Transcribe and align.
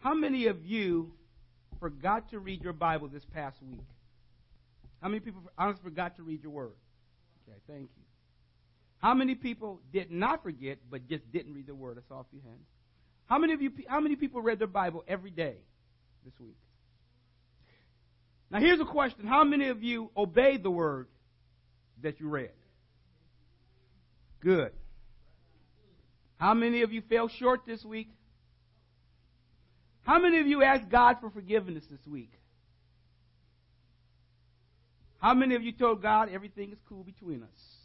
How 0.00 0.14
many 0.14 0.46
of 0.46 0.64
you 0.64 1.12
forgot 1.78 2.30
to 2.30 2.38
read 2.38 2.62
your 2.62 2.72
Bible 2.72 3.08
this 3.08 3.24
past 3.32 3.56
week? 3.62 3.84
How 5.00 5.08
many 5.08 5.20
people 5.20 5.42
honestly 5.56 5.82
forgot 5.84 6.16
to 6.16 6.22
read 6.22 6.42
your 6.42 6.52
word? 6.52 6.74
Okay, 7.48 7.58
thank 7.66 7.90
you. 7.96 8.02
How 8.98 9.14
many 9.14 9.34
people 9.34 9.80
did 9.92 10.10
not 10.10 10.42
forget 10.42 10.78
but 10.90 11.08
just 11.08 11.30
didn't 11.32 11.54
read 11.54 11.66
the 11.66 11.74
word? 11.74 11.98
I 11.98 12.08
saw 12.08 12.20
a 12.20 12.24
few 12.30 12.40
hands. 12.40 12.66
How 13.26 13.38
many 13.38 13.54
of 13.54 13.62
you 13.62 13.70
how 13.86 14.00
many 14.00 14.16
people 14.16 14.42
read 14.42 14.58
their 14.58 14.66
Bible 14.66 15.04
every 15.06 15.30
day 15.30 15.54
this 16.24 16.34
week? 16.40 16.56
Now 18.50 18.58
here's 18.58 18.80
a 18.80 18.84
question. 18.84 19.26
How 19.26 19.44
many 19.44 19.68
of 19.68 19.82
you 19.82 20.10
obeyed 20.16 20.62
the 20.62 20.70
word 20.70 21.06
that 22.02 22.20
you 22.20 22.28
read? 22.28 22.50
Good. 24.40 24.72
How 26.36 26.54
many 26.54 26.82
of 26.82 26.92
you 26.92 27.02
fell 27.08 27.28
short 27.28 27.60
this 27.66 27.84
week? 27.84 28.08
How 30.02 30.18
many 30.18 30.40
of 30.40 30.46
you 30.46 30.62
asked 30.62 30.88
God 30.88 31.16
for 31.20 31.30
forgiveness 31.30 31.84
this 31.90 32.06
week? 32.06 32.32
How 35.18 35.34
many 35.34 35.54
of 35.54 35.62
you 35.62 35.72
told 35.72 36.00
God 36.00 36.30
everything 36.32 36.72
is 36.72 36.78
cool 36.88 37.04
between 37.04 37.42
us? 37.42 37.80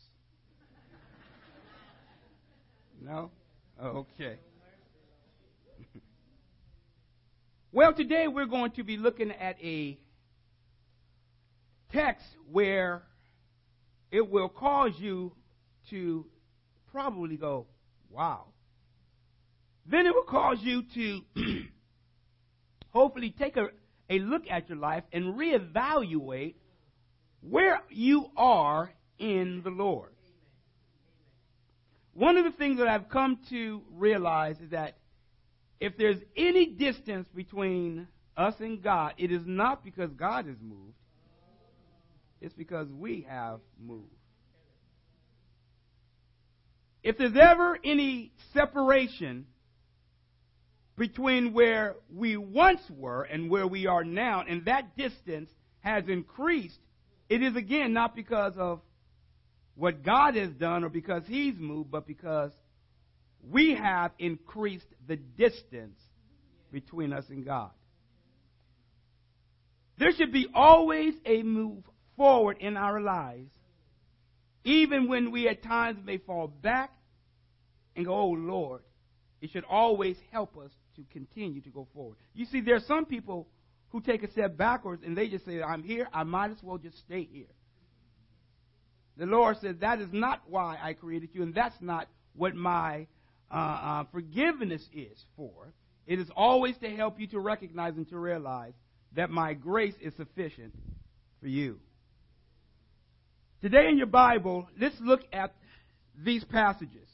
No? 3.01 3.29
Okay. 3.79 4.37
well, 7.73 7.93
today 7.93 8.27
we're 8.27 8.45
going 8.45 8.71
to 8.71 8.83
be 8.83 8.95
looking 8.97 9.31
at 9.31 9.57
a 9.61 9.97
text 11.91 12.25
where 12.49 13.03
it 14.11 14.29
will 14.29 14.49
cause 14.49 14.93
you 14.97 15.33
to 15.89 16.25
probably 16.91 17.35
go, 17.35 17.67
wow. 18.09 18.45
Then 19.85 20.05
it 20.05 20.15
will 20.15 20.23
cause 20.23 20.57
you 20.61 20.83
to 20.95 21.21
hopefully 22.95 23.35
take 23.37 23.57
a, 23.57 23.67
a 24.09 24.19
look 24.19 24.43
at 24.49 24.69
your 24.69 24.77
life 24.77 25.03
and 25.11 25.35
reevaluate 25.35 26.55
where 27.41 27.81
you 27.89 28.27
are 28.37 28.89
in 29.19 29.61
the 29.65 29.69
Lord. 29.69 30.11
One 32.13 32.37
of 32.37 32.45
the 32.45 32.57
things 32.57 32.77
that 32.77 32.87
I've 32.87 33.09
come 33.09 33.39
to 33.49 33.81
realize 33.91 34.55
is 34.61 34.69
that 34.69 34.95
if 35.81 35.97
there's 35.97 36.19
any 36.37 36.67
distance 36.67 37.27
between 37.35 38.07
us 38.37 38.53
and 38.59 38.81
God, 38.81 39.13
it 39.17 39.29
is 39.29 39.41
not 39.45 39.83
because 39.83 40.11
God 40.11 40.45
has 40.45 40.55
moved, 40.61 40.93
it's 42.39 42.53
because 42.53 42.87
we 42.89 43.27
have 43.27 43.59
moved. 43.77 44.07
If 47.03 47.17
there's 47.17 47.35
ever 47.35 47.77
any 47.83 48.31
separation 48.53 49.47
between 50.97 51.53
where 51.53 51.95
we 52.13 52.37
once 52.37 52.81
were 52.89 53.23
and 53.23 53.49
where 53.49 53.67
we 53.67 53.87
are 53.87 54.03
now, 54.03 54.43
and 54.47 54.65
that 54.65 54.95
distance 54.95 55.49
has 55.79 56.07
increased, 56.07 56.79
it 57.29 57.41
is 57.41 57.55
again 57.55 57.93
not 57.93 58.15
because 58.15 58.53
of 58.57 58.81
what 59.75 60.03
God 60.03 60.35
has 60.35 60.51
done 60.51 60.83
or 60.83 60.89
because 60.89 61.23
He's 61.27 61.55
moved, 61.57 61.91
but 61.91 62.07
because 62.07 62.51
we 63.49 63.75
have 63.75 64.11
increased 64.19 64.87
the 65.07 65.17
distance 65.17 65.99
between 66.71 67.13
us 67.13 67.25
and 67.29 67.45
God. 67.45 67.71
There 69.97 70.11
should 70.11 70.31
be 70.31 70.47
always 70.53 71.13
a 71.25 71.43
move 71.43 71.83
forward 72.17 72.57
in 72.59 72.77
our 72.77 73.01
lives, 73.01 73.51
even 74.63 75.07
when 75.07 75.31
we 75.31 75.47
at 75.47 75.63
times 75.63 75.99
may 76.03 76.17
fall 76.17 76.47
back 76.47 76.91
and 77.95 78.05
go, 78.05 78.13
Oh 78.13 78.29
Lord, 78.29 78.81
it 79.41 79.51
should 79.51 79.65
always 79.69 80.17
help 80.31 80.57
us 80.57 80.71
to 80.95 81.03
continue 81.11 81.61
to 81.61 81.69
go 81.69 81.87
forward. 81.93 82.17
You 82.33 82.45
see, 82.45 82.61
there 82.61 82.75
are 82.75 82.83
some 82.87 83.05
people 83.05 83.47
who 83.89 84.01
take 84.01 84.23
a 84.23 84.31
step 84.31 84.57
backwards 84.57 85.03
and 85.05 85.17
they 85.17 85.27
just 85.27 85.45
say, 85.45 85.61
I'm 85.61 85.83
here, 85.83 86.07
I 86.13 86.23
might 86.23 86.51
as 86.51 86.57
well 86.61 86.77
just 86.77 86.97
stay 86.99 87.27
here. 87.31 87.47
The 89.17 89.25
Lord 89.25 89.57
says, 89.61 89.77
That 89.79 90.01
is 90.01 90.09
not 90.11 90.41
why 90.47 90.77
I 90.81 90.93
created 90.93 91.29
you, 91.33 91.43
and 91.43 91.53
that's 91.53 91.75
not 91.79 92.07
what 92.35 92.55
my 92.55 93.07
uh, 93.49 93.55
uh, 93.55 94.03
forgiveness 94.11 94.81
is 94.93 95.17
for. 95.37 95.73
It 96.05 96.19
is 96.19 96.27
always 96.35 96.77
to 96.79 96.89
help 96.89 97.19
you 97.19 97.27
to 97.27 97.39
recognize 97.39 97.95
and 97.95 98.07
to 98.09 98.17
realize 98.17 98.73
that 99.15 99.29
my 99.29 99.53
grace 99.53 99.95
is 100.01 100.13
sufficient 100.17 100.75
for 101.39 101.47
you. 101.47 101.79
Today 103.61 103.87
in 103.89 103.97
your 103.97 104.07
Bible, 104.07 104.67
let's 104.79 104.95
look 104.99 105.21
at 105.31 105.55
these 106.23 106.43
passages. 106.43 107.07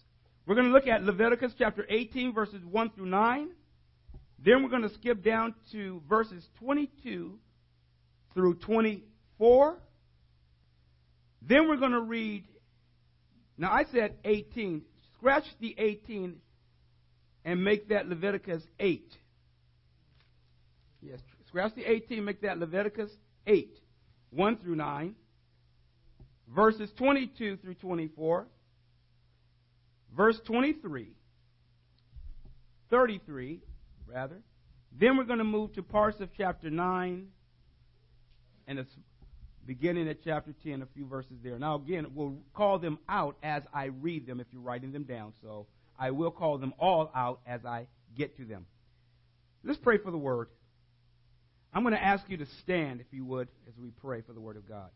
We're 0.45 0.55
going 0.55 0.67
to 0.67 0.73
look 0.73 0.87
at 0.87 1.03
Leviticus 1.03 1.53
chapter 1.57 1.85
18, 1.87 2.33
verses 2.33 2.61
1 2.69 2.89
through 2.91 3.05
9. 3.05 3.49
Then 4.43 4.63
we're 4.63 4.69
going 4.69 4.81
to 4.81 4.93
skip 4.93 5.23
down 5.23 5.53
to 5.71 6.01
verses 6.09 6.43
22 6.59 7.37
through 8.33 8.55
24. 8.55 9.77
Then 11.41 11.67
we're 11.67 11.77
going 11.77 11.91
to 11.91 12.01
read. 12.01 12.45
Now 13.57 13.71
I 13.71 13.85
said 13.91 14.15
18. 14.25 14.81
Scratch 15.17 15.43
the 15.59 15.75
18 15.77 16.37
and 17.45 17.63
make 17.63 17.89
that 17.89 18.07
Leviticus 18.07 18.63
8. 18.79 19.03
Yes, 21.01 21.19
scratch 21.47 21.73
the 21.75 21.83
18, 21.83 22.23
make 22.23 22.41
that 22.41 22.59
Leviticus 22.59 23.11
8, 23.47 23.75
1 24.31 24.57
through 24.57 24.75
9. 24.75 25.15
Verses 26.53 26.89
22 26.97 27.57
through 27.57 27.75
24. 27.75 28.47
Verse 30.15 30.39
23. 30.45 31.13
33, 32.89 33.61
rather. 34.13 34.37
Then 34.97 35.17
we're 35.17 35.23
going 35.23 35.39
to 35.39 35.45
move 35.45 35.73
to 35.73 35.83
parts 35.83 36.19
of 36.19 36.29
chapter 36.37 36.69
9 36.69 37.27
and 38.67 38.77
the 38.77 38.85
beginning 39.65 40.07
at 40.09 40.23
chapter 40.23 40.53
10, 40.63 40.81
a 40.81 40.85
few 40.93 41.05
verses 41.05 41.37
there. 41.43 41.57
Now, 41.57 41.75
again, 41.75 42.07
we'll 42.13 42.37
call 42.53 42.79
them 42.79 42.99
out 43.07 43.37
as 43.41 43.63
I 43.73 43.85
read 43.85 44.27
them 44.27 44.39
if 44.39 44.47
you're 44.51 44.61
writing 44.61 44.91
them 44.91 45.03
down. 45.03 45.33
So 45.41 45.67
I 45.97 46.11
will 46.11 46.31
call 46.31 46.57
them 46.57 46.73
all 46.79 47.11
out 47.15 47.39
as 47.45 47.65
I 47.65 47.87
get 48.17 48.37
to 48.37 48.45
them. 48.45 48.65
Let's 49.63 49.79
pray 49.79 49.97
for 49.97 50.11
the 50.11 50.17
word. 50.17 50.49
I'm 51.73 51.83
going 51.83 51.93
to 51.93 52.03
ask 52.03 52.29
you 52.29 52.37
to 52.37 52.45
stand, 52.61 52.99
if 52.99 53.07
you 53.11 53.23
would, 53.25 53.47
as 53.67 53.77
we 53.77 53.91
pray 53.91 54.21
for 54.21 54.33
the 54.33 54.41
word 54.41 54.57
of 54.57 54.67
God. 54.67 54.89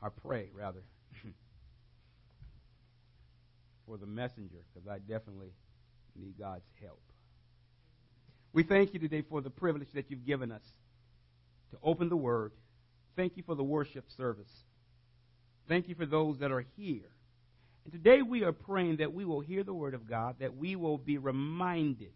I 0.00 0.08
pray, 0.10 0.50
rather, 0.54 0.84
for 3.86 3.96
the 3.96 4.06
messenger, 4.06 4.58
because 4.72 4.88
I 4.88 4.98
definitely 4.98 5.50
need 6.18 6.38
God's 6.38 6.64
help. 6.82 7.00
We 8.52 8.62
thank 8.62 8.94
you 8.94 9.00
today 9.00 9.22
for 9.28 9.40
the 9.40 9.50
privilege 9.50 9.88
that 9.94 10.10
you've 10.10 10.26
given 10.26 10.50
us 10.50 10.62
to 11.70 11.76
open 11.82 12.08
the 12.08 12.16
Word. 12.16 12.52
Thank 13.16 13.36
you 13.36 13.42
for 13.44 13.54
the 13.54 13.62
worship 13.62 14.04
service. 14.16 14.50
Thank 15.68 15.88
you 15.88 15.94
for 15.94 16.06
those 16.06 16.38
that 16.38 16.50
are 16.50 16.64
here. 16.76 17.10
And 17.84 17.92
today 17.92 18.22
we 18.22 18.42
are 18.44 18.52
praying 18.52 18.98
that 18.98 19.12
we 19.12 19.24
will 19.24 19.40
hear 19.40 19.64
the 19.64 19.74
Word 19.74 19.94
of 19.94 20.08
God, 20.08 20.36
that 20.40 20.56
we 20.56 20.76
will 20.76 20.98
be 20.98 21.18
reminded. 21.18 22.12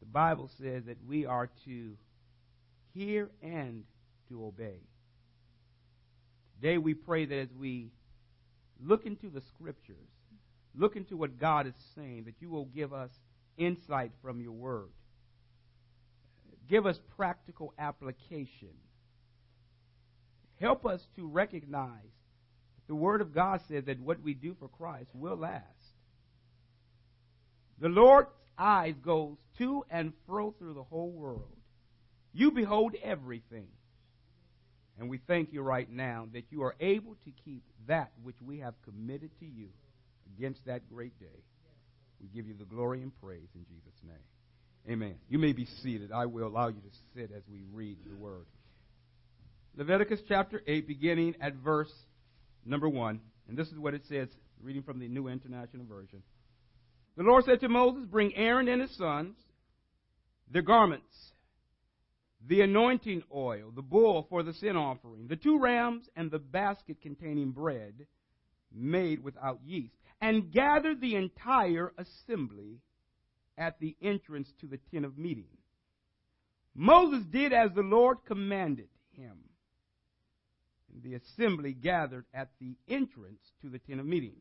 The 0.00 0.06
Bible 0.06 0.50
says 0.58 0.84
that 0.86 0.98
we 1.06 1.26
are 1.26 1.48
to 1.64 1.96
hear 2.94 3.30
and 3.42 3.84
to 4.28 4.44
obey. 4.44 4.78
Today 6.60 6.78
we 6.78 6.94
pray 6.94 7.24
that 7.24 7.38
as 7.38 7.48
we 7.58 7.90
look 8.82 9.06
into 9.06 9.30
the 9.30 9.42
Scriptures, 9.54 9.96
look 10.74 10.96
into 10.96 11.16
what 11.16 11.38
God 11.38 11.66
is 11.66 11.74
saying, 11.94 12.24
that 12.24 12.40
you 12.40 12.50
will 12.50 12.66
give 12.66 12.92
us 12.92 13.10
insight 13.56 14.12
from 14.22 14.40
your 14.40 14.52
Word 14.52 14.90
Give 16.70 16.86
us 16.86 17.00
practical 17.16 17.74
application. 17.78 18.70
Help 20.60 20.86
us 20.86 21.04
to 21.16 21.26
recognize 21.26 22.14
the 22.86 22.94
Word 22.94 23.20
of 23.20 23.34
God 23.34 23.60
says 23.66 23.84
that 23.86 24.00
what 24.00 24.22
we 24.22 24.34
do 24.34 24.54
for 24.58 24.68
Christ 24.68 25.10
will 25.12 25.36
last. 25.36 25.64
The 27.80 27.88
Lord's 27.88 28.30
eyes 28.56 28.94
goes 29.04 29.36
to 29.58 29.84
and 29.90 30.12
fro 30.26 30.52
through 30.52 30.74
the 30.74 30.84
whole 30.84 31.10
world. 31.10 31.56
You 32.32 32.52
behold 32.52 32.94
everything. 33.02 33.68
And 34.98 35.08
we 35.08 35.18
thank 35.26 35.52
you 35.52 35.62
right 35.62 35.90
now 35.90 36.28
that 36.34 36.44
you 36.50 36.62
are 36.62 36.76
able 36.78 37.16
to 37.24 37.32
keep 37.44 37.64
that 37.88 38.12
which 38.22 38.40
we 38.40 38.58
have 38.60 38.74
committed 38.82 39.30
to 39.40 39.46
you 39.46 39.70
against 40.36 40.64
that 40.66 40.88
great 40.88 41.18
day. 41.18 41.44
We 42.20 42.28
give 42.28 42.46
you 42.46 42.54
the 42.54 42.64
glory 42.64 43.02
and 43.02 43.12
praise 43.22 43.48
in 43.54 43.64
Jesus' 43.64 44.00
name. 44.04 44.92
Amen. 44.92 45.14
You 45.28 45.38
may 45.38 45.52
be 45.52 45.66
seated. 45.82 46.12
I 46.12 46.26
will 46.26 46.46
allow 46.46 46.68
you 46.68 46.80
to 46.80 46.96
sit 47.14 47.30
as 47.36 47.42
we 47.50 47.62
read 47.72 47.98
the 48.06 48.16
word. 48.16 48.46
Leviticus 49.76 50.20
chapter 50.28 50.62
8, 50.66 50.86
beginning 50.86 51.36
at 51.40 51.54
verse 51.54 51.92
number 52.64 52.88
1. 52.88 53.20
And 53.48 53.56
this 53.56 53.68
is 53.68 53.78
what 53.78 53.94
it 53.94 54.02
says, 54.08 54.28
reading 54.62 54.82
from 54.82 54.98
the 54.98 55.08
New 55.08 55.28
International 55.28 55.84
Version. 55.84 56.22
The 57.16 57.22
Lord 57.22 57.44
said 57.44 57.60
to 57.60 57.68
Moses, 57.68 58.04
Bring 58.06 58.34
Aaron 58.36 58.68
and 58.68 58.80
his 58.80 58.96
sons, 58.96 59.36
their 60.50 60.62
garments, 60.62 61.14
the 62.46 62.62
anointing 62.62 63.22
oil, 63.34 63.70
the 63.74 63.82
bull 63.82 64.26
for 64.30 64.42
the 64.42 64.54
sin 64.54 64.76
offering, 64.76 65.28
the 65.28 65.36
two 65.36 65.58
rams, 65.58 66.08
and 66.16 66.30
the 66.30 66.38
basket 66.38 67.00
containing 67.02 67.50
bread 67.50 68.06
made 68.74 69.22
without 69.22 69.60
yeast, 69.64 69.94
and 70.20 70.52
gathered 70.52 71.00
the 71.00 71.16
entire 71.16 71.92
assembly 71.96 72.80
at 73.56 73.78
the 73.78 73.96
entrance 74.02 74.52
to 74.60 74.66
the 74.66 74.78
tent 74.90 75.04
of 75.04 75.18
meeting. 75.18 75.48
Moses 76.74 77.24
did 77.30 77.52
as 77.52 77.70
the 77.74 77.82
Lord 77.82 78.18
commanded 78.26 78.88
him. 79.12 79.38
And 80.92 81.02
the 81.02 81.14
assembly 81.14 81.72
gathered 81.72 82.24
at 82.34 82.50
the 82.60 82.76
entrance 82.88 83.40
to 83.62 83.68
the 83.68 83.78
tent 83.78 84.00
of 84.00 84.06
meeting. 84.06 84.36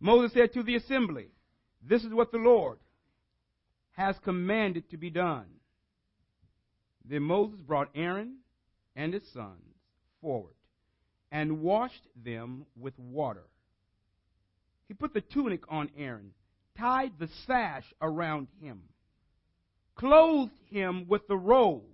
Moses 0.00 0.32
said 0.32 0.52
to 0.52 0.62
the 0.62 0.76
assembly, 0.76 1.28
This 1.82 2.04
is 2.04 2.12
what 2.12 2.30
the 2.30 2.38
Lord 2.38 2.78
has 3.92 4.16
commanded 4.24 4.90
to 4.90 4.96
be 4.96 5.10
done. 5.10 5.46
Then 7.04 7.22
Moses 7.22 7.60
brought 7.60 7.90
Aaron 7.94 8.38
and 8.96 9.12
his 9.14 9.22
sons 9.32 9.76
forward 10.20 10.54
and 11.30 11.60
washed 11.60 12.06
them 12.16 12.66
with 12.76 12.98
water. 12.98 13.44
He 14.88 14.94
put 14.94 15.14
the 15.14 15.20
tunic 15.20 15.64
on 15.68 15.90
Aaron, 15.96 16.34
tied 16.76 17.18
the 17.18 17.28
sash 17.28 17.92
around 18.00 18.48
him, 18.60 18.82
clothed 19.94 20.58
him 20.70 21.06
with 21.08 21.26
the 21.26 21.36
robe, 21.36 21.84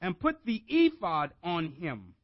and 0.00 0.18
put 0.18 0.44
the 0.44 0.62
ephod 0.68 1.32
on 1.42 1.68
him. 1.72 2.14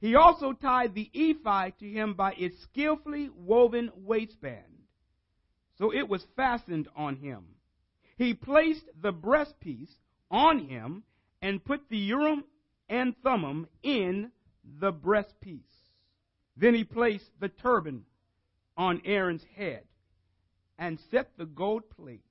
He 0.00 0.14
also 0.14 0.52
tied 0.52 0.94
the 0.94 1.10
ephod 1.12 1.78
to 1.78 1.88
him 1.88 2.14
by 2.14 2.32
its 2.32 2.58
skillfully 2.60 3.28
woven 3.28 3.92
waistband, 3.94 4.84
so 5.78 5.92
it 5.92 6.08
was 6.08 6.24
fastened 6.36 6.88
on 6.96 7.16
him. 7.16 7.44
He 8.16 8.34
placed 8.34 8.88
the 9.00 9.12
breastpiece 9.12 9.94
on 10.30 10.60
him 10.68 11.04
and 11.40 11.64
put 11.64 11.88
the 11.88 11.98
Urim 11.98 12.44
and 12.88 13.16
Thummim 13.22 13.68
in 13.82 14.32
the 14.64 14.92
breastpiece. 14.92 15.81
Then 16.56 16.74
he 16.74 16.84
placed 16.84 17.30
the 17.40 17.48
turban 17.48 18.04
on 18.76 19.02
Aaron's 19.04 19.44
head 19.56 19.84
and 20.78 20.98
set 21.10 21.36
the 21.36 21.46
gold 21.46 21.88
plate, 21.90 22.24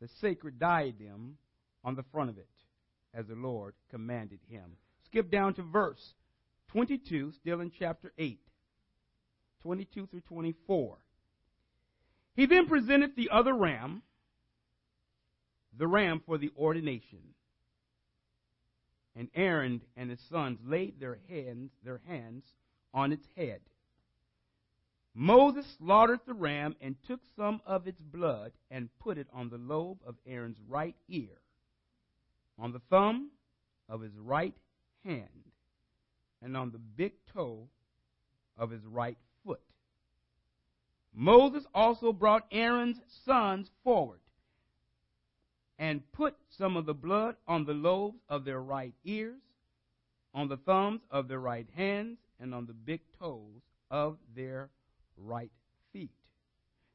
the 0.00 0.08
sacred 0.20 0.58
diadem, 0.58 1.36
on 1.84 1.94
the 1.94 2.04
front 2.12 2.30
of 2.30 2.38
it, 2.38 2.48
as 3.14 3.26
the 3.26 3.34
Lord 3.34 3.74
commanded 3.90 4.40
him. 4.48 4.76
Skip 5.04 5.30
down 5.30 5.54
to 5.54 5.62
verse 5.62 6.14
22, 6.68 7.32
still 7.32 7.60
in 7.60 7.70
chapter 7.70 8.12
8, 8.18 8.40
22 9.62 10.06
through 10.06 10.20
24. 10.20 10.98
He 12.34 12.46
then 12.46 12.66
presented 12.66 13.16
the 13.16 13.30
other 13.30 13.54
ram, 13.54 14.02
the 15.76 15.86
ram 15.86 16.20
for 16.24 16.38
the 16.38 16.50
ordination. 16.56 17.20
And 19.16 19.28
Aaron 19.34 19.82
and 19.96 20.10
his 20.10 20.20
sons 20.30 20.58
laid 20.64 21.00
their 21.00 21.18
hands, 21.28 21.72
their 21.84 22.00
hands 22.06 22.44
on 22.92 23.12
its 23.12 23.26
head. 23.36 23.60
Moses 25.14 25.66
slaughtered 25.78 26.20
the 26.26 26.34
ram 26.34 26.76
and 26.80 26.94
took 27.06 27.20
some 27.36 27.60
of 27.66 27.88
its 27.88 28.00
blood 28.00 28.52
and 28.70 28.88
put 29.00 29.18
it 29.18 29.26
on 29.32 29.48
the 29.48 29.58
lobe 29.58 29.98
of 30.06 30.14
Aaron's 30.26 30.60
right 30.68 30.94
ear, 31.08 31.40
on 32.58 32.72
the 32.72 32.80
thumb 32.90 33.30
of 33.88 34.00
his 34.00 34.16
right 34.16 34.54
hand, 35.04 35.44
and 36.40 36.56
on 36.56 36.70
the 36.70 36.78
big 36.78 37.12
toe 37.32 37.68
of 38.56 38.70
his 38.70 38.84
right 38.86 39.18
foot. 39.44 39.60
Moses 41.14 41.64
also 41.74 42.12
brought 42.12 42.46
Aaron's 42.52 43.00
sons 43.24 43.70
forward 43.82 44.20
and 45.78 46.12
put 46.12 46.36
some 46.50 46.76
of 46.76 46.86
the 46.86 46.94
blood 46.94 47.36
on 47.46 47.64
the 47.64 47.72
lobes 47.72 48.18
of 48.28 48.44
their 48.44 48.60
right 48.60 48.94
ears, 49.04 49.40
on 50.34 50.48
the 50.48 50.56
thumbs 50.56 51.00
of 51.10 51.26
their 51.28 51.40
right 51.40 51.68
hands, 51.74 52.18
and 52.40 52.54
on 52.54 52.66
the 52.66 52.72
big 52.72 53.00
toes 53.18 53.62
of 53.90 54.18
their 54.34 54.70
right 55.16 55.52
feet. 55.92 56.10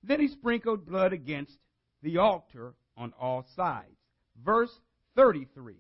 Then 0.03 0.19
he 0.19 0.27
sprinkled 0.27 0.85
blood 0.85 1.13
against 1.13 1.57
the 2.01 2.17
altar 2.17 2.73
on 2.97 3.13
all 3.19 3.45
sides. 3.55 3.97
Verse 4.43 4.71
33. 5.15 5.75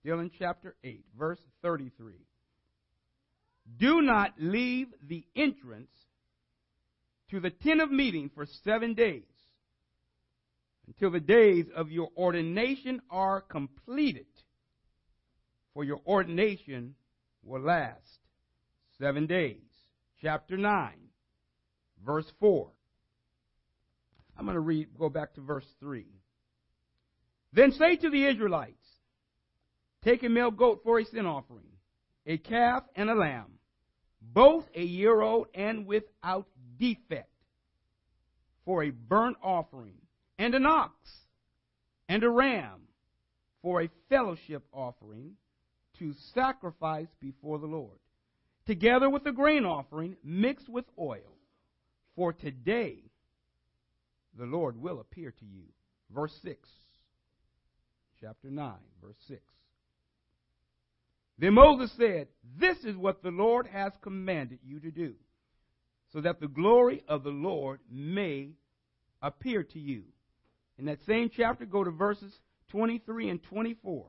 Still 0.00 0.20
in 0.20 0.30
chapter 0.38 0.76
8, 0.82 1.04
verse 1.18 1.40
33. 1.62 2.14
Do 3.78 4.00
not 4.00 4.32
leave 4.38 4.88
the 5.06 5.24
entrance 5.36 5.90
to 7.30 7.40
the 7.40 7.50
tent 7.50 7.80
of 7.80 7.90
meeting 7.90 8.30
for 8.34 8.46
seven 8.64 8.94
days 8.94 9.22
until 10.86 11.10
the 11.10 11.20
days 11.20 11.66
of 11.76 11.90
your 11.90 12.08
ordination 12.16 13.00
are 13.10 13.40
completed. 13.40 14.26
For 15.74 15.84
your 15.84 16.00
ordination 16.06 16.96
will 17.42 17.60
last 17.62 18.18
seven 18.98 19.26
days. 19.26 19.56
Chapter 20.20 20.56
9, 20.56 20.92
verse 22.04 22.30
4. 22.40 22.70
I'm 24.38 24.44
going 24.44 24.54
to 24.54 24.60
read, 24.60 24.88
go 24.98 25.08
back 25.08 25.34
to 25.34 25.40
verse 25.40 25.66
3. 25.80 26.06
Then 27.52 27.72
say 27.72 27.96
to 27.96 28.10
the 28.10 28.26
Israelites, 28.26 28.74
Take 30.04 30.22
a 30.22 30.28
male 30.28 30.50
goat 30.50 30.80
for 30.82 30.98
a 30.98 31.04
sin 31.04 31.26
offering, 31.26 31.66
a 32.26 32.38
calf 32.38 32.84
and 32.94 33.10
a 33.10 33.14
lamb, 33.14 33.58
both 34.22 34.64
a 34.74 34.82
year 34.82 35.20
old 35.20 35.48
and 35.54 35.86
without 35.86 36.46
defect, 36.78 37.28
for 38.64 38.82
a 38.82 38.90
burnt 38.90 39.36
offering 39.42 39.96
and 40.38 40.54
an 40.54 40.64
ox 40.64 40.94
and 42.08 42.22
a 42.22 42.30
ram 42.30 42.82
for 43.62 43.82
a 43.82 43.90
fellowship 44.08 44.62
offering 44.72 45.32
to 46.00 46.12
sacrifice 46.34 47.06
before 47.20 47.58
the 47.58 47.66
Lord, 47.66 47.98
together 48.66 49.08
with 49.08 49.24
a 49.26 49.32
grain 49.32 49.64
offering 49.64 50.16
mixed 50.24 50.68
with 50.68 50.86
oil. 50.98 51.36
For 52.16 52.32
today 52.32 52.96
the 54.36 54.46
Lord 54.46 54.80
will 54.80 55.00
appear 55.00 55.30
to 55.30 55.44
you. 55.44 55.64
Verse 56.12 56.32
6, 56.42 56.68
chapter 58.20 58.50
9, 58.50 58.72
verse 59.00 59.16
6. 59.28 59.40
Then 61.38 61.54
Moses 61.54 61.92
said, 61.96 62.28
This 62.58 62.78
is 62.84 62.96
what 62.96 63.22
the 63.22 63.30
Lord 63.30 63.66
has 63.68 63.92
commanded 64.02 64.58
you 64.64 64.80
to 64.80 64.90
do, 64.90 65.14
so 66.12 66.20
that 66.20 66.40
the 66.40 66.48
glory 66.48 67.04
of 67.08 67.22
the 67.22 67.30
Lord 67.30 67.80
may 67.90 68.50
appear 69.22 69.62
to 69.62 69.78
you. 69.78 70.02
In 70.78 70.86
that 70.86 71.04
same 71.06 71.30
chapter, 71.34 71.64
go 71.64 71.84
to 71.84 71.90
verses 71.90 72.32
23 72.70 73.30
and 73.30 73.42
24. 73.42 74.06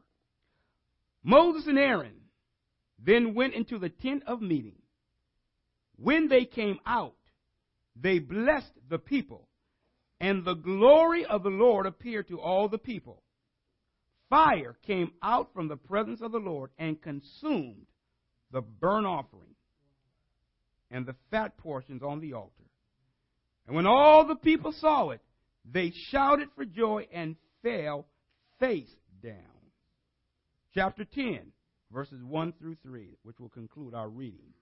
Moses 1.23 1.67
and 1.67 1.77
Aaron 1.77 2.15
then 3.03 3.33
went 3.33 3.53
into 3.53 3.77
the 3.79 3.89
tent 3.89 4.23
of 4.27 4.41
meeting. 4.41 4.75
When 5.97 6.27
they 6.27 6.45
came 6.45 6.79
out, 6.85 7.15
they 7.95 8.19
blessed 8.19 8.73
the 8.89 8.97
people, 8.97 9.47
and 10.19 10.43
the 10.43 10.53
glory 10.53 11.25
of 11.25 11.43
the 11.43 11.49
Lord 11.49 11.85
appeared 11.85 12.27
to 12.29 12.39
all 12.39 12.69
the 12.69 12.77
people. 12.77 13.21
Fire 14.29 14.77
came 14.87 15.11
out 15.21 15.53
from 15.53 15.67
the 15.67 15.75
presence 15.75 16.21
of 16.21 16.31
the 16.31 16.39
Lord 16.39 16.71
and 16.79 17.01
consumed 17.01 17.85
the 18.51 18.61
burnt 18.61 19.05
offering 19.05 19.55
and 20.89 21.05
the 21.05 21.15
fat 21.29 21.57
portions 21.57 22.01
on 22.01 22.21
the 22.21 22.33
altar. 22.33 22.51
And 23.67 23.75
when 23.75 23.85
all 23.85 24.25
the 24.25 24.35
people 24.35 24.71
saw 24.71 25.09
it, 25.09 25.21
they 25.69 25.91
shouted 26.09 26.49
for 26.55 26.65
joy 26.65 27.07
and 27.13 27.35
fell 27.61 28.05
face 28.59 28.89
down. 29.21 29.50
Chapter 30.73 31.05
10, 31.05 31.39
verses 31.91 32.23
1 32.23 32.53
through 32.53 32.77
3, 32.83 33.17
which 33.23 33.39
will 33.39 33.49
conclude 33.49 33.93
our 33.93 34.09
reading. 34.09 34.53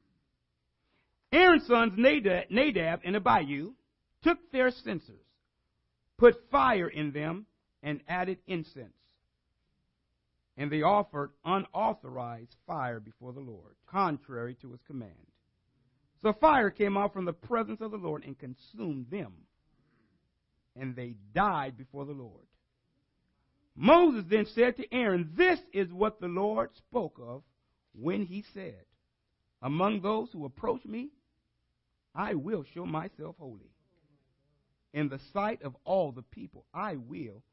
Aaron's 1.32 1.68
sons 1.68 1.94
Nadab 1.98 3.02
and 3.04 3.16
Abihu 3.16 3.74
took 4.24 4.52
their 4.52 4.72
censers, 4.72 5.26
put 6.18 6.50
fire 6.50 6.88
in 6.88 7.12
them, 7.12 7.46
and 7.84 8.02
added 8.08 8.40
incense. 8.48 8.94
And 10.58 10.72
they 10.72 10.82
offered 10.82 11.32
unauthorized 11.46 12.56
fire 12.66 13.00
before 13.00 13.32
the 13.32 13.40
Lord, 13.40 13.76
contrary 13.86 14.56
to 14.62 14.72
his 14.72 14.82
command. 14.88 15.14
So 16.22 16.34
fire 16.34 16.70
came 16.70 16.98
out 16.98 17.14
from 17.14 17.26
the 17.26 17.34
presence 17.34 17.80
of 17.82 17.92
the 17.92 17.98
Lord 17.98 18.26
and 18.26 18.38
consumed 18.38 19.08
them 19.10 19.34
and 20.80 20.96
they 20.96 21.16
died 21.34 21.78
before 21.78 22.06
the 22.06 22.14
Lord. 22.14 22.46
Moses 23.76 24.26
then 24.30 24.46
said 24.46 24.78
to 24.78 24.94
Aaron, 24.94 25.32
This 25.36 25.60
is 25.74 25.92
what 25.92 26.20
the 26.20 26.28
Lord 26.28 26.70
spoke 26.76 27.20
of 27.22 27.44
when 27.94 28.26
he 28.26 28.44
said, 28.54 28.84
Among 29.62 30.02
those 30.02 30.30
who 30.32 30.46
approach 30.46 30.86
me, 30.86 31.10
I 32.16 32.34
will 32.34 32.64
show 32.74 32.86
myself 32.86 33.36
holy. 33.40 33.72
In 34.94 35.10
the 35.10 35.20
sight 35.34 35.62
of 35.62 35.76
all 35.86 36.12
the 36.12 36.24
people, 36.24 36.66
I 36.74 36.96
will 36.96 37.44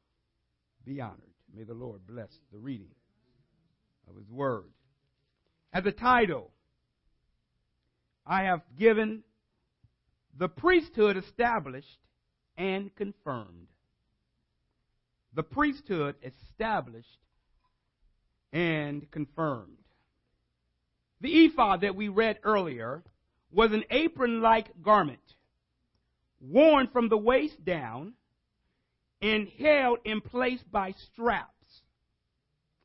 be 0.85 1.01
honored. 1.01 1.33
May 1.53 1.63
the 1.63 1.73
Lord 1.73 2.05
bless 2.07 2.29
the 2.51 2.57
reading 2.57 2.91
of 4.09 4.15
his 4.15 4.29
word. 4.29 4.71
As 5.71 5.85
a 5.85 5.91
title, 5.91 6.51
I 8.25 8.43
have 8.43 8.61
given 8.77 9.23
the 10.37 10.49
priesthood 10.49 11.17
established 11.17 11.99
and 12.57 12.93
confirmed. 12.95 13.67
The 15.37 15.43
priesthood 15.43 16.15
established 16.23 17.19
and 18.51 19.09
confirmed. 19.11 19.77
The 21.21 21.45
ephod 21.45 21.81
that 21.81 21.95
we 21.95 22.07
read 22.07 22.39
earlier 22.41 23.03
was 23.51 23.71
an 23.71 23.83
apron 23.91 24.41
like 24.41 24.81
garment 24.81 25.35
worn 26.41 26.87
from 26.87 27.09
the 27.09 27.19
waist 27.19 27.63
down 27.63 28.13
and 29.21 29.47
held 29.59 29.99
in 30.05 30.21
place 30.21 30.63
by 30.71 30.93
straps. 31.13 31.83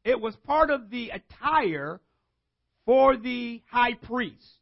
It 0.04 0.20
was 0.20 0.36
part 0.36 0.68
of 0.68 0.90
the 0.90 1.08
attire 1.08 2.02
for 2.84 3.16
the 3.16 3.62
high 3.70 3.94
priest. 3.94 4.58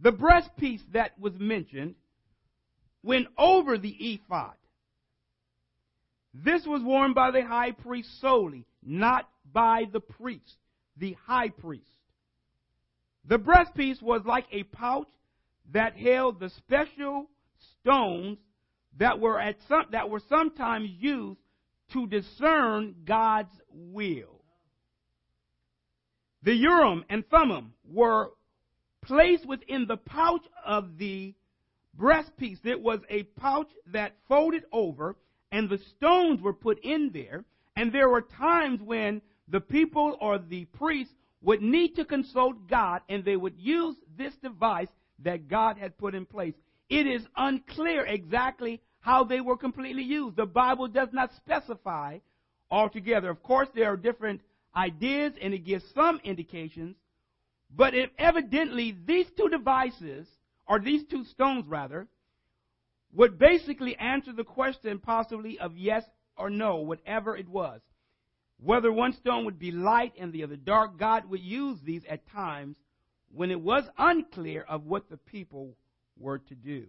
The 0.00 0.12
breastpiece 0.12 0.82
that 0.92 1.18
was 1.18 1.32
mentioned 1.38 1.94
went 3.02 3.28
over 3.38 3.78
the 3.78 3.96
ephod. 3.98 4.56
This 6.44 6.66
was 6.66 6.82
worn 6.82 7.14
by 7.14 7.30
the 7.30 7.44
high 7.44 7.72
priest 7.72 8.20
solely, 8.20 8.66
not 8.82 9.28
by 9.52 9.84
the 9.90 10.00
priest, 10.00 10.56
the 10.96 11.16
high 11.26 11.48
priest. 11.48 11.86
The 13.24 13.38
breastpiece 13.38 14.02
was 14.02 14.22
like 14.24 14.46
a 14.52 14.64
pouch 14.64 15.08
that 15.72 15.96
held 15.96 16.38
the 16.38 16.50
special 16.50 17.30
stones 17.80 18.38
that 18.98 19.18
were 19.18 19.40
at 19.40 19.56
some, 19.68 19.86
that 19.92 20.10
were 20.10 20.20
sometimes 20.28 20.90
used 20.98 21.40
to 21.92 22.06
discern 22.06 22.94
God's 23.04 23.52
will. 23.70 24.42
The 26.42 26.54
Urim 26.54 27.04
and 27.08 27.26
Thummim 27.28 27.72
were 27.84 28.30
placed 29.02 29.46
within 29.46 29.86
the 29.86 29.96
pouch 29.96 30.44
of 30.64 30.98
the 30.98 31.34
breastpiece. 31.98 32.64
It 32.64 32.80
was 32.80 33.00
a 33.08 33.22
pouch 33.22 33.68
that 33.92 34.16
folded 34.28 34.64
over, 34.72 35.16
and 35.52 35.68
the 35.68 35.78
stones 35.96 36.40
were 36.40 36.52
put 36.52 36.78
in 36.84 37.10
there. 37.12 37.44
And 37.76 37.92
there 37.92 38.08
were 38.08 38.22
times 38.22 38.80
when 38.80 39.20
the 39.48 39.60
people 39.60 40.16
or 40.20 40.38
the 40.38 40.64
priests 40.64 41.14
would 41.42 41.62
need 41.62 41.94
to 41.96 42.04
consult 42.04 42.68
God, 42.68 43.02
and 43.08 43.24
they 43.24 43.36
would 43.36 43.54
use 43.58 43.96
this 44.16 44.34
device 44.42 44.88
that 45.22 45.48
God 45.48 45.76
had 45.78 45.96
put 45.98 46.14
in 46.14 46.26
place. 46.26 46.54
It 46.88 47.06
is 47.06 47.22
unclear 47.36 48.04
exactly 48.06 48.80
how 49.00 49.24
they 49.24 49.40
were 49.40 49.56
completely 49.56 50.02
used. 50.02 50.36
The 50.36 50.46
Bible 50.46 50.88
does 50.88 51.08
not 51.12 51.30
specify 51.36 52.18
altogether. 52.70 53.30
Of 53.30 53.42
course, 53.42 53.68
there 53.74 53.92
are 53.92 53.96
different 53.96 54.40
ideas, 54.74 55.32
and 55.40 55.54
it 55.54 55.64
gives 55.64 55.84
some 55.94 56.20
indications. 56.24 56.96
But 57.74 57.94
evidently 58.18 58.96
these 59.06 59.26
two 59.36 59.48
devices, 59.48 60.26
or 60.66 60.80
these 60.80 61.04
two 61.04 61.24
stones 61.24 61.66
rather, 61.66 62.08
would 63.16 63.38
basically 63.38 63.96
answer 63.96 64.32
the 64.32 64.44
question 64.44 64.98
possibly 64.98 65.58
of 65.58 65.76
yes 65.76 66.04
or 66.36 66.50
no, 66.50 66.76
whatever 66.76 67.36
it 67.36 67.48
was. 67.48 67.80
Whether 68.62 68.92
one 68.92 69.14
stone 69.14 69.46
would 69.46 69.58
be 69.58 69.70
light 69.70 70.12
and 70.18 70.32
the 70.32 70.44
other 70.44 70.56
dark, 70.56 70.98
God 70.98 71.28
would 71.30 71.40
use 71.40 71.78
these 71.82 72.02
at 72.08 72.28
times 72.30 72.76
when 73.34 73.50
it 73.50 73.60
was 73.60 73.84
unclear 73.98 74.64
of 74.68 74.84
what 74.84 75.08
the 75.08 75.16
people 75.16 75.76
were 76.18 76.38
to 76.38 76.54
do. 76.54 76.86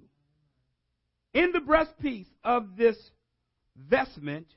In 1.34 1.51
the 1.53 1.60
breastpiece 1.60 2.27
of 2.43 2.75
this 2.77 2.98
vestment, 3.89 4.48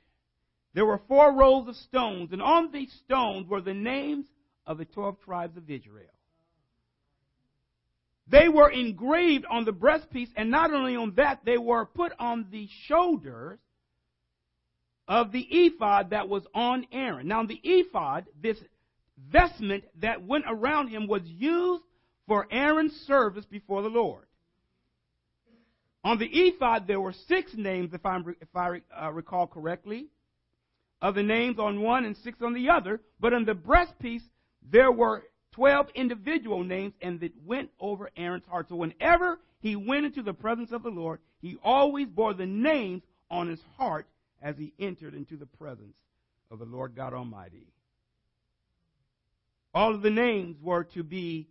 there 0.73 0.85
were 0.85 1.01
four 1.07 1.33
rows 1.33 1.67
of 1.67 1.75
stones, 1.75 2.31
and 2.31 2.41
on 2.41 2.71
these 2.71 2.91
stones 3.05 3.47
were 3.47 3.61
the 3.61 3.73
names 3.73 4.25
of 4.65 4.77
the 4.77 4.85
twelve 4.85 5.19
tribes 5.21 5.57
of 5.57 5.69
Israel. 5.69 6.07
They 8.31 8.47
were 8.47 8.69
engraved 8.71 9.45
on 9.49 9.65
the 9.65 9.73
breastpiece, 9.73 10.29
and 10.37 10.49
not 10.49 10.73
only 10.73 10.95
on 10.95 11.13
that, 11.15 11.41
they 11.43 11.57
were 11.57 11.85
put 11.85 12.13
on 12.17 12.47
the 12.49 12.69
shoulders 12.85 13.59
of 15.05 15.33
the 15.33 15.41
ephod 15.41 16.11
that 16.11 16.29
was 16.29 16.43
on 16.53 16.87
Aaron. 16.93 17.27
Now, 17.27 17.45
the 17.45 17.59
ephod, 17.61 18.27
this 18.41 18.57
vestment 19.29 19.83
that 19.99 20.25
went 20.25 20.45
around 20.47 20.87
him, 20.87 21.07
was 21.07 21.23
used 21.25 21.83
for 22.25 22.47
Aaron's 22.49 22.93
service 23.05 23.43
before 23.45 23.81
the 23.81 23.89
Lord. 23.89 24.25
On 26.05 26.17
the 26.17 26.27
ephod, 26.27 26.87
there 26.87 27.01
were 27.01 27.13
six 27.27 27.51
names, 27.53 27.93
if, 27.93 28.05
I'm, 28.05 28.33
if 28.39 28.55
I 28.55 28.81
uh, 28.97 29.11
recall 29.11 29.45
correctly, 29.45 30.07
of 31.01 31.15
the 31.15 31.23
names 31.23 31.59
on 31.59 31.81
one 31.81 32.05
and 32.05 32.15
six 32.23 32.41
on 32.41 32.53
the 32.53 32.69
other. 32.69 33.01
But 33.19 33.33
on 33.33 33.43
the 33.43 33.53
breastpiece, 33.53 34.23
there 34.71 34.91
were 34.91 35.23
12 35.53 35.89
individual 35.95 36.63
names, 36.63 36.93
and 37.01 37.19
that 37.19 37.33
went 37.45 37.69
over 37.79 38.09
Aaron's 38.15 38.45
heart. 38.45 38.69
So 38.69 38.75
whenever 38.75 39.39
he 39.59 39.75
went 39.75 40.05
into 40.05 40.21
the 40.21 40.33
presence 40.33 40.71
of 40.71 40.83
the 40.83 40.89
Lord, 40.89 41.19
he 41.41 41.57
always 41.63 42.07
bore 42.07 42.33
the 42.33 42.45
names 42.45 43.03
on 43.29 43.49
his 43.49 43.59
heart 43.77 44.07
as 44.41 44.57
he 44.57 44.73
entered 44.79 45.13
into 45.13 45.37
the 45.37 45.45
presence 45.45 45.97
of 46.49 46.59
the 46.59 46.65
Lord 46.65 46.95
God 46.95 47.13
Almighty. 47.13 47.67
All 49.73 49.93
of 49.93 50.01
the 50.01 50.09
names 50.09 50.57
were 50.61 50.83
to 50.95 51.03
be 51.03 51.47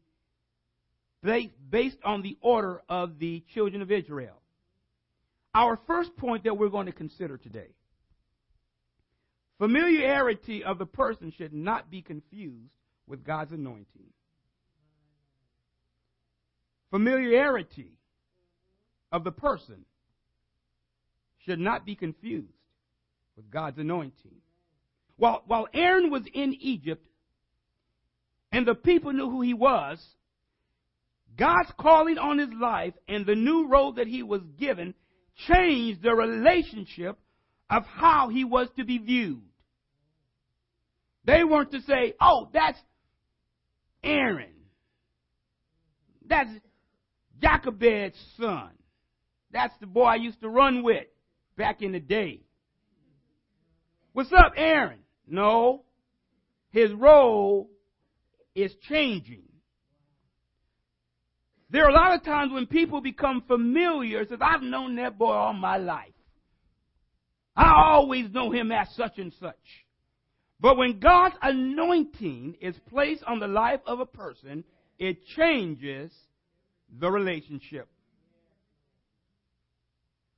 based 1.22 1.98
on 2.04 2.22
the 2.22 2.36
order 2.40 2.82
of 2.88 3.18
the 3.18 3.42
children 3.54 3.82
of 3.82 3.90
Israel. 3.90 4.40
Our 5.54 5.78
first 5.86 6.16
point 6.16 6.44
that 6.44 6.56
we're 6.56 6.68
going 6.68 6.86
to 6.86 6.92
consider 6.92 7.36
today 7.36 7.68
familiarity 9.58 10.64
of 10.64 10.78
the 10.78 10.86
person 10.86 11.30
should 11.36 11.52
not 11.52 11.90
be 11.90 12.00
confused 12.00 12.72
with 13.10 13.24
God's 13.24 13.52
anointing. 13.52 14.06
Familiarity 16.90 17.92
of 19.12 19.24
the 19.24 19.32
person 19.32 19.84
should 21.44 21.58
not 21.58 21.84
be 21.84 21.96
confused 21.96 22.46
with 23.36 23.50
God's 23.50 23.78
anointing. 23.78 24.36
While, 25.16 25.42
while 25.46 25.66
Aaron 25.74 26.10
was 26.10 26.22
in 26.32 26.54
Egypt 26.60 27.04
and 28.52 28.66
the 28.66 28.74
people 28.74 29.12
knew 29.12 29.28
who 29.28 29.42
he 29.42 29.54
was, 29.54 29.98
God's 31.36 31.70
calling 31.78 32.18
on 32.18 32.38
his 32.38 32.50
life 32.60 32.94
and 33.08 33.26
the 33.26 33.34
new 33.34 33.68
role 33.68 33.92
that 33.94 34.06
he 34.06 34.22
was 34.22 34.42
given 34.58 34.94
changed 35.48 36.02
the 36.02 36.14
relationship 36.14 37.18
of 37.68 37.84
how 37.86 38.28
he 38.28 38.44
was 38.44 38.68
to 38.76 38.84
be 38.84 38.98
viewed. 38.98 39.42
They 41.24 41.44
weren't 41.44 41.72
to 41.72 41.80
say, 41.82 42.14
oh, 42.20 42.48
that's 42.52 42.78
Aaron. 44.02 44.52
That's 46.26 46.50
Jochebed's 47.42 48.16
son. 48.38 48.70
That's 49.52 49.74
the 49.80 49.86
boy 49.86 50.04
I 50.04 50.14
used 50.16 50.40
to 50.40 50.48
run 50.48 50.82
with 50.82 51.06
back 51.56 51.82
in 51.82 51.92
the 51.92 52.00
day. 52.00 52.42
What's 54.12 54.32
up, 54.32 54.52
Aaron? 54.56 55.00
No. 55.26 55.84
His 56.70 56.92
role 56.92 57.70
is 58.54 58.72
changing. 58.88 59.42
There 61.70 61.84
are 61.84 61.90
a 61.90 61.94
lot 61.94 62.14
of 62.14 62.24
times 62.24 62.52
when 62.52 62.66
people 62.66 63.00
become 63.00 63.42
familiar, 63.46 64.26
says, 64.26 64.38
I've 64.40 64.62
known 64.62 64.96
that 64.96 65.18
boy 65.18 65.32
all 65.32 65.52
my 65.52 65.76
life. 65.76 66.12
I 67.56 67.72
always 67.92 68.30
know 68.30 68.50
him 68.50 68.72
as 68.72 68.88
such 68.96 69.18
and 69.18 69.32
such. 69.40 69.54
But 70.60 70.76
when 70.76 71.00
God's 71.00 71.36
anointing 71.40 72.56
is 72.60 72.76
placed 72.90 73.24
on 73.24 73.38
the 73.38 73.48
life 73.48 73.80
of 73.86 74.00
a 74.00 74.06
person, 74.06 74.64
it 74.98 75.24
changes 75.36 76.12
the 76.98 77.10
relationship. 77.10 77.88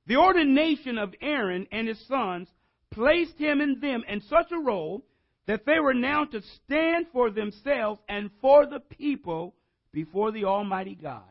The 0.07 0.17
ordination 0.17 0.97
of 0.97 1.13
Aaron 1.21 1.67
and 1.71 1.87
his 1.87 1.99
sons 2.07 2.47
placed 2.91 3.37
him 3.37 3.59
and 3.61 3.81
them 3.81 4.03
in 4.07 4.21
such 4.21 4.51
a 4.51 4.59
role 4.59 5.03
that 5.45 5.65
they 5.65 5.79
were 5.79 5.93
now 5.93 6.23
to 6.25 6.41
stand 6.41 7.07
for 7.11 7.29
themselves 7.29 7.99
and 8.07 8.29
for 8.39 8.65
the 8.65 8.79
people 8.79 9.53
before 9.91 10.31
the 10.31 10.45
Almighty 10.45 10.95
God. 10.95 11.23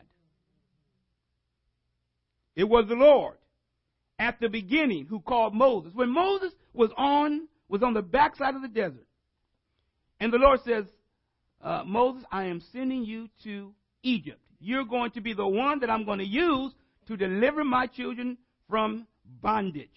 It 2.55 2.65
was 2.65 2.87
the 2.87 2.95
Lord 2.95 3.37
at 4.19 4.39
the 4.39 4.49
beginning 4.49 5.07
who 5.07 5.19
called 5.19 5.55
Moses. 5.55 5.91
When 5.93 6.09
Moses 6.09 6.53
was 6.73 6.91
on 6.95 7.47
was 7.69 7.83
on 7.83 7.93
the 7.93 8.01
backside 8.01 8.55
of 8.55 8.61
the 8.61 8.67
desert, 8.67 9.07
and 10.19 10.31
the 10.31 10.37
Lord 10.37 10.59
says, 10.65 10.85
uh, 11.61 11.83
Moses, 11.85 12.23
I 12.31 12.45
am 12.45 12.61
sending 12.71 13.05
you 13.05 13.29
to 13.43 13.73
Egypt. 14.03 14.39
You're 14.59 14.85
going 14.85 15.11
to 15.11 15.21
be 15.21 15.33
the 15.33 15.47
one 15.47 15.79
that 15.79 15.89
I'm 15.89 16.05
going 16.05 16.19
to 16.19 16.25
use 16.25 16.73
to 17.07 17.17
deliver 17.17 17.63
my 17.63 17.87
children 17.87 18.37
from 18.69 19.07
bondage. 19.41 19.89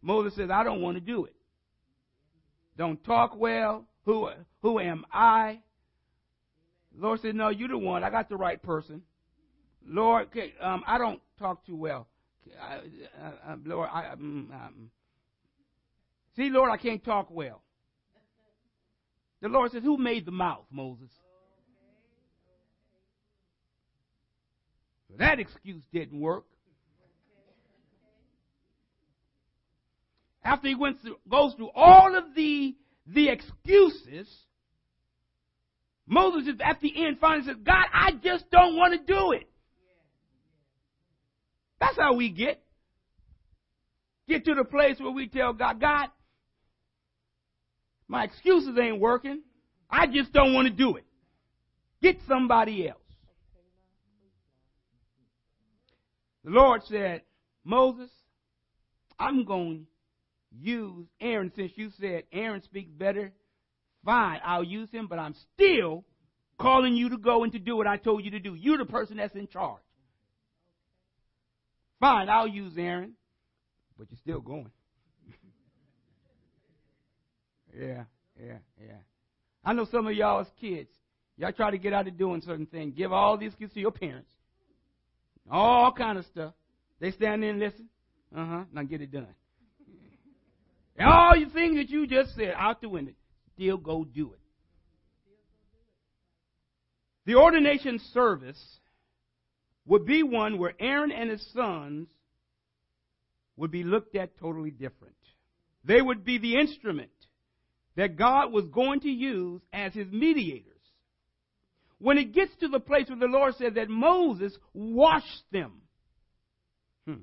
Moses 0.00 0.34
says, 0.36 0.50
I 0.50 0.64
don't 0.64 0.80
want 0.80 0.96
to 0.96 1.00
do 1.00 1.24
it. 1.24 1.34
Don't 2.76 3.02
talk 3.04 3.36
well. 3.36 3.84
Who, 4.04 4.28
who 4.62 4.80
am 4.80 5.04
I? 5.12 5.60
Lord 6.96 7.20
said, 7.20 7.34
No, 7.34 7.48
you're 7.48 7.68
the 7.68 7.78
one. 7.78 8.02
I 8.02 8.10
got 8.10 8.28
the 8.28 8.36
right 8.36 8.60
person. 8.60 9.02
Lord, 9.86 10.28
um, 10.60 10.82
I 10.86 10.98
don't 10.98 11.20
talk 11.38 11.64
too 11.66 11.76
well. 11.76 12.06
I, 12.60 12.80
Lord, 13.64 13.88
I, 13.92 14.10
um, 14.12 14.50
um, 14.52 14.90
see, 16.36 16.50
Lord, 16.50 16.70
I 16.70 16.76
can't 16.76 17.04
talk 17.04 17.28
well. 17.30 17.62
The 19.40 19.48
Lord 19.48 19.72
says, 19.72 19.82
Who 19.82 19.98
made 19.98 20.24
the 20.24 20.32
mouth, 20.32 20.64
Moses? 20.70 21.10
That 25.18 25.40
excuse 25.40 25.82
didn't 25.92 26.18
work. 26.18 26.44
After 30.44 30.68
he 30.68 30.74
went 30.74 31.00
through, 31.02 31.16
goes 31.28 31.54
through 31.54 31.70
all 31.74 32.16
of 32.16 32.34
the, 32.34 32.74
the 33.06 33.28
excuses, 33.28 34.28
Moses 36.06 36.54
is 36.54 36.60
at 36.64 36.80
the 36.80 37.06
end 37.06 37.18
finally 37.20 37.46
says, 37.46 37.56
God, 37.64 37.84
I 37.92 38.12
just 38.22 38.50
don't 38.50 38.76
want 38.76 38.94
to 38.94 39.12
do 39.12 39.32
it. 39.32 39.48
That's 41.78 41.96
how 41.96 42.14
we 42.14 42.30
get. 42.30 42.62
get 44.28 44.44
to 44.44 44.54
the 44.54 44.64
place 44.64 44.96
where 44.98 45.12
we 45.12 45.28
tell 45.28 45.52
God, 45.52 45.80
God, 45.80 46.08
my 48.12 48.24
excuses 48.24 48.76
ain't 48.78 49.00
working. 49.00 49.40
I 49.88 50.06
just 50.06 50.34
don't 50.34 50.52
want 50.52 50.68
to 50.68 50.72
do 50.72 50.96
it. 50.96 51.04
Get 52.02 52.18
somebody 52.28 52.86
else. 52.86 52.98
The 56.44 56.50
Lord 56.50 56.82
said, 56.90 57.22
Moses, 57.64 58.10
I'm 59.18 59.46
going 59.46 59.86
to 60.50 60.70
use 60.70 61.06
Aaron 61.22 61.52
since 61.56 61.72
you 61.76 61.88
said 61.98 62.24
Aaron 62.30 62.62
speaks 62.62 62.90
better. 62.90 63.32
Fine, 64.04 64.40
I'll 64.44 64.62
use 64.62 64.90
him, 64.90 65.06
but 65.06 65.18
I'm 65.18 65.34
still 65.54 66.04
calling 66.60 66.94
you 66.94 67.08
to 67.08 67.16
go 67.16 67.44
and 67.44 67.52
to 67.52 67.58
do 67.58 67.78
what 67.78 67.86
I 67.86 67.96
told 67.96 68.26
you 68.26 68.32
to 68.32 68.40
do. 68.40 68.54
You're 68.54 68.76
the 68.76 68.84
person 68.84 69.16
that's 69.16 69.34
in 69.34 69.48
charge. 69.48 69.80
Fine, 71.98 72.28
I'll 72.28 72.46
use 72.46 72.74
Aaron, 72.76 73.14
but 73.96 74.08
you're 74.10 74.18
still 74.18 74.40
going. 74.40 74.70
Yeah, 77.78 78.04
yeah, 78.40 78.58
yeah. 78.80 78.98
I 79.64 79.72
know 79.72 79.86
some 79.90 80.06
of 80.06 80.14
y'all 80.14 80.40
as 80.40 80.46
kids, 80.60 80.90
y'all 81.36 81.52
try 81.52 81.70
to 81.70 81.78
get 81.78 81.92
out 81.92 82.08
of 82.08 82.18
doing 82.18 82.42
certain 82.42 82.66
things. 82.66 82.94
Give 82.96 83.12
all 83.12 83.36
these 83.36 83.54
kids 83.54 83.72
to 83.74 83.80
your 83.80 83.92
parents. 83.92 84.30
All 85.50 85.92
kind 85.92 86.18
of 86.18 86.24
stuff. 86.26 86.54
They 87.00 87.10
stand 87.10 87.42
there 87.42 87.50
and 87.50 87.58
listen. 87.58 87.88
Uh 88.34 88.46
huh. 88.46 88.64
Now 88.72 88.82
get 88.82 89.00
it 89.00 89.10
done. 89.10 89.34
And 90.96 91.08
all 91.08 91.36
you 91.36 91.48
things 91.50 91.76
that 91.76 91.90
you 91.90 92.06
just 92.06 92.34
said 92.36 92.54
out 92.56 92.80
the 92.80 92.88
window, 92.88 93.12
still 93.54 93.76
go 93.76 94.04
do 94.04 94.32
it. 94.32 94.38
The 97.24 97.36
ordination 97.36 98.00
service 98.12 98.60
would 99.86 100.06
be 100.06 100.22
one 100.22 100.58
where 100.58 100.74
Aaron 100.78 101.12
and 101.12 101.30
his 101.30 101.44
sons 101.52 102.08
would 103.56 103.70
be 103.70 103.84
looked 103.84 104.16
at 104.16 104.38
totally 104.38 104.70
different. 104.70 105.14
They 105.84 106.00
would 106.00 106.24
be 106.24 106.38
the 106.38 106.58
instrument 106.58 107.10
that 107.96 108.16
God 108.16 108.52
was 108.52 108.66
going 108.66 109.00
to 109.00 109.10
use 109.10 109.60
as 109.72 109.92
his 109.92 110.10
mediators. 110.10 110.66
When 111.98 112.18
it 112.18 112.32
gets 112.32 112.52
to 112.60 112.68
the 112.68 112.80
place 112.80 113.08
where 113.08 113.18
the 113.18 113.26
Lord 113.26 113.54
said 113.56 113.76
that 113.76 113.88
Moses 113.88 114.56
washed 114.74 115.44
them, 115.52 115.82
hmm. 117.06 117.20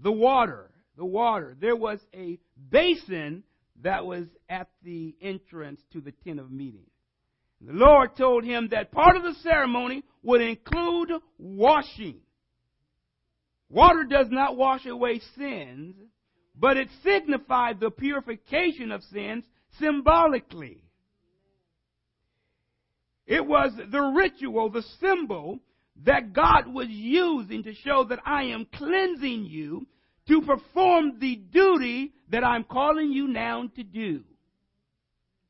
the 0.00 0.12
water, 0.12 0.70
the 0.96 1.04
water, 1.04 1.54
there 1.60 1.76
was 1.76 1.98
a 2.14 2.38
basin 2.70 3.42
that 3.82 4.06
was 4.06 4.24
at 4.48 4.68
the 4.82 5.14
entrance 5.20 5.80
to 5.92 6.00
the 6.00 6.12
tent 6.24 6.40
of 6.40 6.50
meeting. 6.50 6.86
The 7.60 7.72
Lord 7.72 8.16
told 8.16 8.44
him 8.44 8.68
that 8.70 8.90
part 8.90 9.16
of 9.16 9.22
the 9.22 9.34
ceremony 9.42 10.02
would 10.22 10.40
include 10.40 11.10
washing. 11.38 12.20
Water 13.68 14.04
does 14.04 14.26
not 14.30 14.56
wash 14.56 14.84
away 14.84 15.20
sins, 15.36 15.94
but 16.58 16.76
it 16.76 16.88
signified 17.02 17.80
the 17.80 17.90
purification 17.90 18.92
of 18.92 19.02
sins 19.04 19.44
symbolically. 19.78 20.82
It 23.26 23.46
was 23.46 23.72
the 23.90 24.00
ritual, 24.00 24.70
the 24.70 24.82
symbol 25.00 25.60
that 26.04 26.32
God 26.32 26.66
was 26.66 26.88
using 26.88 27.62
to 27.62 27.74
show 27.74 28.04
that 28.08 28.20
I 28.26 28.44
am 28.44 28.66
cleansing 28.74 29.44
you 29.44 29.86
to 30.28 30.42
perform 30.42 31.18
the 31.18 31.36
duty 31.36 32.12
that 32.30 32.44
I'm 32.44 32.64
calling 32.64 33.12
you 33.12 33.28
now 33.28 33.68
to 33.76 33.82
do. 33.82 34.22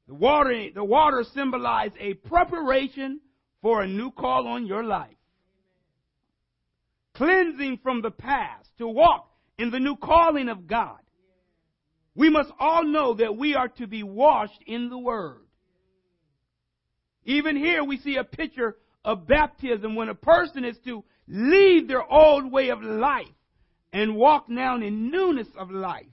The 0.09 0.15
water, 0.15 0.69
the 0.75 0.85
water 0.85 1.25
symbolized 1.35 1.95
a 1.99 2.15
preparation 2.15 3.21
for 3.61 3.83
a 3.83 3.89
new 3.89 4.11
call 4.11 4.47
on 4.47 4.67
your 4.67 4.85
life. 4.85 5.17
Cleansing 7.15 7.79
from 7.83 8.03
the 8.03 8.11
past 8.11 8.69
to 8.79 8.89
walk 8.89 9.32
in 9.59 9.71
the 9.71 9.81
new 9.81 9.97
calling 9.97 10.49
of 10.49 10.67
God. 10.67 10.99
We 12.15 12.29
must 12.29 12.51
all 12.59 12.85
know 12.85 13.15
that 13.15 13.37
we 13.37 13.55
are 13.55 13.69
to 13.69 13.87
be 13.87 14.03
washed 14.03 14.63
in 14.67 14.91
the 14.91 14.99
Word. 14.99 15.41
Even 17.25 17.57
here 17.57 17.85
we 17.85 17.99
see 17.99 18.17
a 18.17 18.25
picture 18.25 18.77
of 19.05 19.27
baptism 19.27 19.95
when 19.95 20.09
a 20.09 20.15
person 20.15 20.65
is 20.65 20.77
to 20.85 21.05
leave 21.29 21.89
their 21.89 22.03
old 22.03 22.51
way 22.51 22.71
of 22.71 22.83
life 22.83 23.27
and 23.93 24.17
walk 24.17 24.49
now 24.49 24.77
in 24.77 25.11
newness 25.11 25.49
of 25.57 25.71
life. 25.71 26.07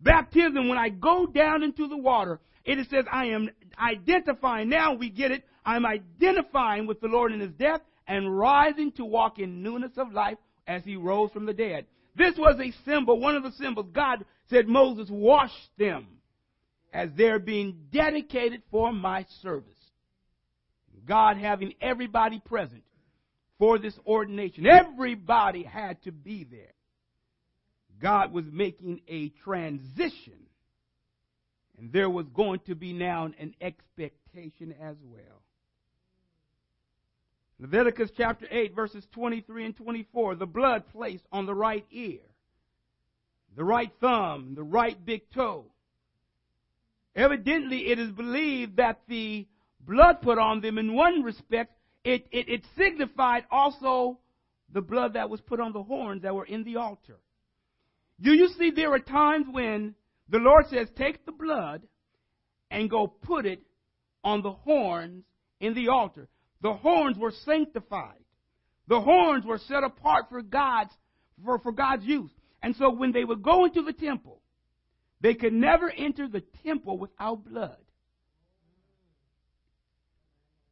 Baptism, 0.00 0.68
when 0.68 0.78
I 0.78 0.90
go 0.90 1.26
down 1.26 1.62
into 1.62 1.88
the 1.88 1.96
water, 1.96 2.40
it 2.64 2.78
says, 2.90 3.04
I 3.10 3.26
am 3.26 3.50
identifying. 3.78 4.68
Now 4.68 4.94
we 4.94 5.10
get 5.10 5.30
it. 5.30 5.44
I'm 5.64 5.86
identifying 5.86 6.86
with 6.86 7.00
the 7.00 7.08
Lord 7.08 7.32
in 7.32 7.40
his 7.40 7.52
death 7.52 7.80
and 8.06 8.36
rising 8.36 8.92
to 8.92 9.04
walk 9.04 9.38
in 9.38 9.62
newness 9.62 9.92
of 9.96 10.12
life 10.12 10.36
as 10.66 10.82
he 10.84 10.96
rose 10.96 11.30
from 11.32 11.46
the 11.46 11.54
dead. 11.54 11.86
This 12.16 12.34
was 12.36 12.60
a 12.60 12.72
symbol, 12.84 13.18
one 13.18 13.36
of 13.36 13.42
the 13.42 13.52
symbols. 13.52 13.88
God 13.92 14.24
said, 14.48 14.68
Moses, 14.68 15.08
wash 15.10 15.52
them 15.78 16.06
as 16.92 17.10
they're 17.16 17.40
being 17.40 17.76
dedicated 17.92 18.62
for 18.70 18.92
my 18.92 19.26
service. 19.42 19.72
God 21.06 21.36
having 21.36 21.74
everybody 21.80 22.40
present 22.40 22.84
for 23.58 23.78
this 23.78 23.98
ordination. 24.06 24.66
Everybody 24.66 25.62
had 25.62 26.02
to 26.04 26.12
be 26.12 26.44
there. 26.44 26.72
God 28.00 28.32
was 28.32 28.44
making 28.50 29.00
a 29.08 29.30
transition 29.44 30.44
and 31.78 31.92
there 31.92 32.10
was 32.10 32.26
going 32.34 32.60
to 32.66 32.74
be 32.74 32.92
now 32.92 33.30
an 33.38 33.54
expectation 33.60 34.74
as 34.80 34.96
well. 35.04 35.42
Leviticus 37.58 38.10
chapter 38.16 38.46
8, 38.50 38.74
verses 38.74 39.06
23 39.12 39.66
and 39.66 39.76
24. 39.76 40.34
The 40.34 40.46
blood 40.46 40.84
placed 40.92 41.24
on 41.30 41.46
the 41.46 41.54
right 41.54 41.86
ear, 41.90 42.20
the 43.56 43.64
right 43.64 43.92
thumb, 44.00 44.54
the 44.54 44.62
right 44.62 45.02
big 45.04 45.30
toe. 45.32 45.66
Evidently, 47.14 47.90
it 47.90 47.98
is 47.98 48.10
believed 48.10 48.76
that 48.76 49.02
the 49.08 49.46
blood 49.80 50.20
put 50.20 50.38
on 50.38 50.60
them, 50.60 50.78
in 50.78 50.94
one 50.94 51.22
respect, 51.22 51.72
it, 52.02 52.26
it, 52.32 52.48
it 52.48 52.64
signified 52.76 53.44
also 53.50 54.18
the 54.72 54.80
blood 54.80 55.14
that 55.14 55.30
was 55.30 55.40
put 55.40 55.60
on 55.60 55.72
the 55.72 55.82
horns 55.82 56.22
that 56.22 56.34
were 56.34 56.44
in 56.44 56.64
the 56.64 56.76
altar. 56.76 57.18
Do 58.20 58.32
you 58.32 58.48
see 58.58 58.70
there 58.70 58.92
are 58.92 58.98
times 58.98 59.46
when 59.50 59.94
the 60.28 60.38
Lord 60.38 60.66
says, 60.70 60.88
take 60.96 61.24
the 61.24 61.32
blood 61.32 61.82
and 62.70 62.90
go 62.90 63.06
put 63.06 63.46
it 63.46 63.62
on 64.22 64.42
the 64.42 64.50
horns 64.50 65.24
in 65.60 65.74
the 65.74 65.88
altar. 65.88 66.28
The 66.64 66.72
horns 66.72 67.18
were 67.18 67.32
sanctified. 67.44 68.24
The 68.88 68.98
horns 68.98 69.44
were 69.44 69.58
set 69.68 69.84
apart 69.84 70.30
for 70.30 70.40
God's, 70.40 70.92
for, 71.44 71.58
for 71.58 71.72
God's 71.72 72.04
use. 72.04 72.30
And 72.62 72.74
so 72.76 72.90
when 72.90 73.12
they 73.12 73.22
would 73.22 73.42
go 73.42 73.66
into 73.66 73.82
the 73.82 73.92
temple, 73.92 74.40
they 75.20 75.34
could 75.34 75.52
never 75.52 75.90
enter 75.90 76.26
the 76.26 76.42
temple 76.64 76.96
without 76.96 77.44
blood. 77.44 77.76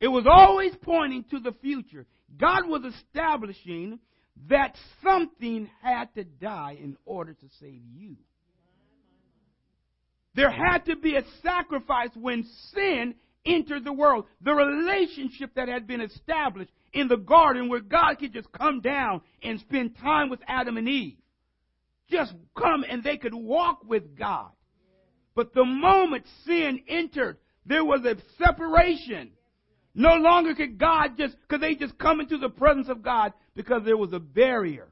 It 0.00 0.08
was 0.08 0.24
always 0.26 0.72
pointing 0.80 1.24
to 1.30 1.40
the 1.40 1.52
future. 1.60 2.06
God 2.38 2.66
was 2.66 2.82
establishing 2.94 3.98
that 4.48 4.74
something 5.04 5.68
had 5.82 6.06
to 6.14 6.24
die 6.24 6.78
in 6.82 6.96
order 7.04 7.34
to 7.34 7.46
save 7.60 7.82
you. 7.94 8.16
There 10.34 10.50
had 10.50 10.86
to 10.86 10.96
be 10.96 11.16
a 11.16 11.24
sacrifice 11.42 12.10
when 12.14 12.46
sin 12.74 13.14
entered 13.44 13.84
the 13.84 13.92
world. 13.92 14.26
The 14.42 14.54
relationship 14.54 15.54
that 15.54 15.68
had 15.68 15.86
been 15.86 16.00
established 16.00 16.70
in 16.92 17.08
the 17.08 17.16
garden 17.16 17.68
where 17.68 17.80
God 17.80 18.16
could 18.18 18.32
just 18.32 18.50
come 18.52 18.80
down 18.80 19.22
and 19.42 19.60
spend 19.60 19.96
time 19.98 20.30
with 20.30 20.40
Adam 20.46 20.76
and 20.76 20.88
Eve. 20.88 21.16
Just 22.10 22.34
come 22.56 22.84
and 22.88 23.02
they 23.02 23.16
could 23.16 23.34
walk 23.34 23.80
with 23.86 24.16
God. 24.16 24.50
But 25.34 25.54
the 25.54 25.64
moment 25.64 26.26
sin 26.44 26.80
entered, 26.88 27.38
there 27.64 27.84
was 27.84 28.04
a 28.04 28.16
separation. 28.42 29.30
No 29.94 30.14
longer 30.14 30.54
could 30.54 30.78
God 30.78 31.16
just, 31.16 31.36
could 31.48 31.60
they 31.60 31.74
just 31.74 31.98
come 31.98 32.20
into 32.20 32.38
the 32.38 32.48
presence 32.48 32.88
of 32.88 33.02
God 33.02 33.32
because 33.54 33.82
there 33.84 33.96
was 33.96 34.12
a 34.12 34.18
barrier 34.18 34.88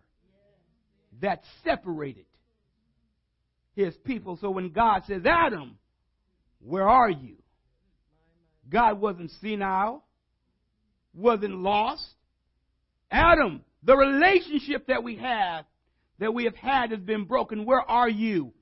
that 1.20 1.42
separated 1.64 2.24
his 3.74 3.94
people. 3.98 4.38
So 4.40 4.50
when 4.50 4.70
God 4.70 5.02
says, 5.06 5.22
Adam, 5.26 5.78
where 6.60 6.88
are 6.88 7.10
you? 7.10 7.36
God 8.70 9.00
wasn't 9.00 9.30
senile, 9.40 10.04
wasn't 11.12 11.56
lost. 11.56 12.06
Adam, 13.10 13.64
the 13.82 13.96
relationship 13.96 14.86
that 14.86 15.02
we 15.02 15.16
have, 15.16 15.64
that 16.20 16.32
we 16.32 16.44
have 16.44 16.54
had 16.54 16.92
has 16.92 17.00
been 17.00 17.24
broken. 17.24 17.64
Where 17.64 17.80
are 17.80 18.08
you? 18.08 18.52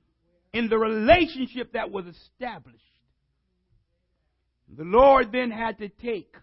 In 0.51 0.67
the 0.67 0.79
relationship 0.79 1.73
that 1.73 1.91
was 1.91 2.05
established. 2.05 2.79
The 4.75 4.83
Lord 4.83 5.31
then 5.31 5.51
had 5.51 5.77
to 5.79 5.89
take 5.89 6.35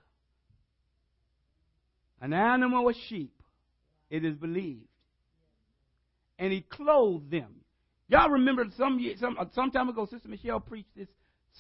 an 2.21 2.33
animal, 2.33 2.89
a 2.89 2.95
sheep, 3.09 3.33
it 4.11 4.25
is 4.25 4.37
believed, 4.37 4.87
and 6.39 6.53
he 6.53 6.61
clothed 6.61 7.31
them. 7.31 7.57
Y'all 8.09 8.31
remember 8.31 8.65
some 8.77 9.01
some 9.19 9.37
some 9.53 9.71
time 9.71 9.89
ago, 9.89 10.07
Sister 10.11 10.29
Michelle 10.29 10.61
preached 10.61 10.95
this 10.97 11.09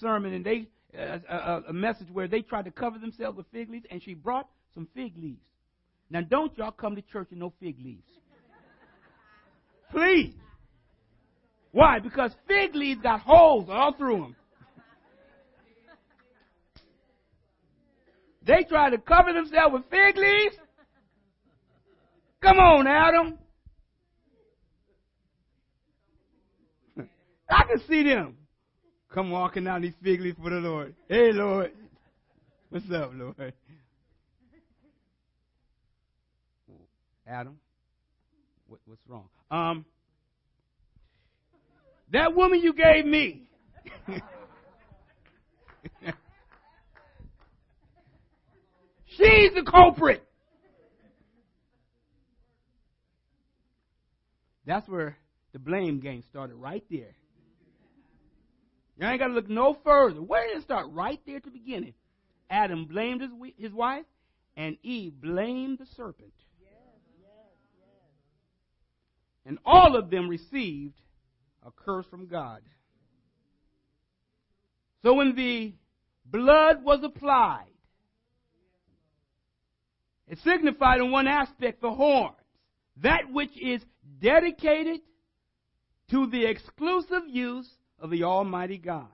sermon, 0.00 0.32
and 0.32 0.44
they 0.44 0.68
uh, 0.98 1.18
a, 1.28 1.62
a 1.68 1.72
message 1.72 2.08
where 2.12 2.28
they 2.28 2.42
tried 2.42 2.64
to 2.64 2.70
cover 2.70 2.98
themselves 2.98 3.36
with 3.36 3.46
fig 3.52 3.70
leaves, 3.70 3.86
and 3.90 4.02
she 4.02 4.14
brought 4.14 4.48
some 4.74 4.88
fig 4.94 5.16
leaves. 5.16 5.42
Now, 6.10 6.20
don't 6.20 6.56
y'all 6.56 6.70
come 6.70 6.94
to 6.96 7.02
church 7.02 7.28
with 7.30 7.38
no 7.38 7.52
fig 7.60 7.76
leaves, 7.82 8.08
please. 9.90 10.34
Why? 11.72 11.98
Because 11.98 12.32
fig 12.46 12.74
leaves 12.74 13.00
got 13.02 13.20
holes 13.20 13.68
all 13.68 13.92
through 13.94 14.20
them. 14.20 14.36
They 18.46 18.64
try 18.68 18.90
to 18.90 18.98
cover 18.98 19.32
themselves 19.32 19.74
with 19.74 19.82
fig 19.90 20.16
leaves. 20.16 20.56
Come 22.40 22.58
on, 22.58 22.86
Adam. 22.86 23.38
I 27.50 27.64
can 27.64 27.80
see 27.88 28.04
them 28.04 28.36
come 29.12 29.30
walking 29.30 29.64
down 29.64 29.82
these 29.82 29.94
fig 30.02 30.20
leaves 30.20 30.38
for 30.42 30.50
the 30.50 30.56
Lord. 30.56 30.94
Hey, 31.08 31.32
Lord. 31.32 31.72
What's 32.70 32.90
up, 32.90 33.12
Lord? 33.14 33.52
Adam, 37.26 37.58
what, 38.68 38.78
what's 38.86 39.02
wrong? 39.08 39.28
Um, 39.50 39.84
that 42.12 42.34
woman 42.36 42.60
you 42.60 42.72
gave 42.72 43.04
me. 43.04 43.48
She's 49.16 49.52
the 49.54 49.64
culprit. 49.68 50.22
That's 54.66 54.88
where 54.88 55.16
the 55.52 55.58
blame 55.58 56.00
game 56.00 56.22
started 56.30 56.56
right 56.56 56.84
there. 56.90 57.14
You 58.98 59.06
ain't 59.06 59.20
got 59.20 59.28
to 59.28 59.34
look 59.34 59.48
no 59.48 59.76
further. 59.84 60.22
Where 60.22 60.46
did 60.48 60.58
it 60.58 60.62
start? 60.62 60.86
Right 60.90 61.20
there 61.26 61.36
at 61.36 61.44
the 61.44 61.50
beginning. 61.50 61.94
Adam 62.48 62.86
blamed 62.86 63.20
his, 63.20 63.30
his 63.58 63.72
wife, 63.72 64.06
and 64.56 64.76
Eve 64.82 65.20
blamed 65.20 65.78
the 65.78 65.86
serpent. 65.96 66.32
And 69.44 69.58
all 69.64 69.96
of 69.96 70.10
them 70.10 70.28
received 70.28 70.94
a 71.64 71.70
curse 71.70 72.06
from 72.06 72.26
God. 72.26 72.62
So 75.02 75.14
when 75.14 75.36
the 75.36 75.74
blood 76.24 76.82
was 76.82 77.00
applied, 77.04 77.66
it 80.26 80.38
signified 80.42 81.00
in 81.00 81.12
one 81.12 81.28
aspect 81.28 81.80
the 81.80 81.92
horns, 81.92 82.34
that 83.02 83.30
which 83.30 83.56
is 83.60 83.82
dedicated 84.20 85.00
to 86.10 86.26
the 86.26 86.44
exclusive 86.46 87.22
use 87.28 87.68
of 87.98 88.10
the 88.10 88.24
Almighty 88.24 88.78
God. 88.78 89.08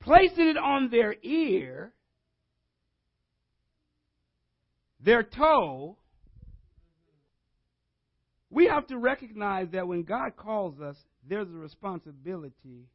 Placing 0.00 0.48
it 0.48 0.56
on 0.56 0.90
their 0.90 1.14
ear, 1.22 1.92
their 5.00 5.22
toe, 5.22 5.96
we 8.50 8.66
have 8.66 8.86
to 8.86 8.98
recognize 8.98 9.68
that 9.72 9.86
when 9.86 10.02
God 10.02 10.36
calls 10.36 10.80
us, 10.80 10.96
there's 11.28 11.48
a 11.48 11.58
responsibility 11.58 12.88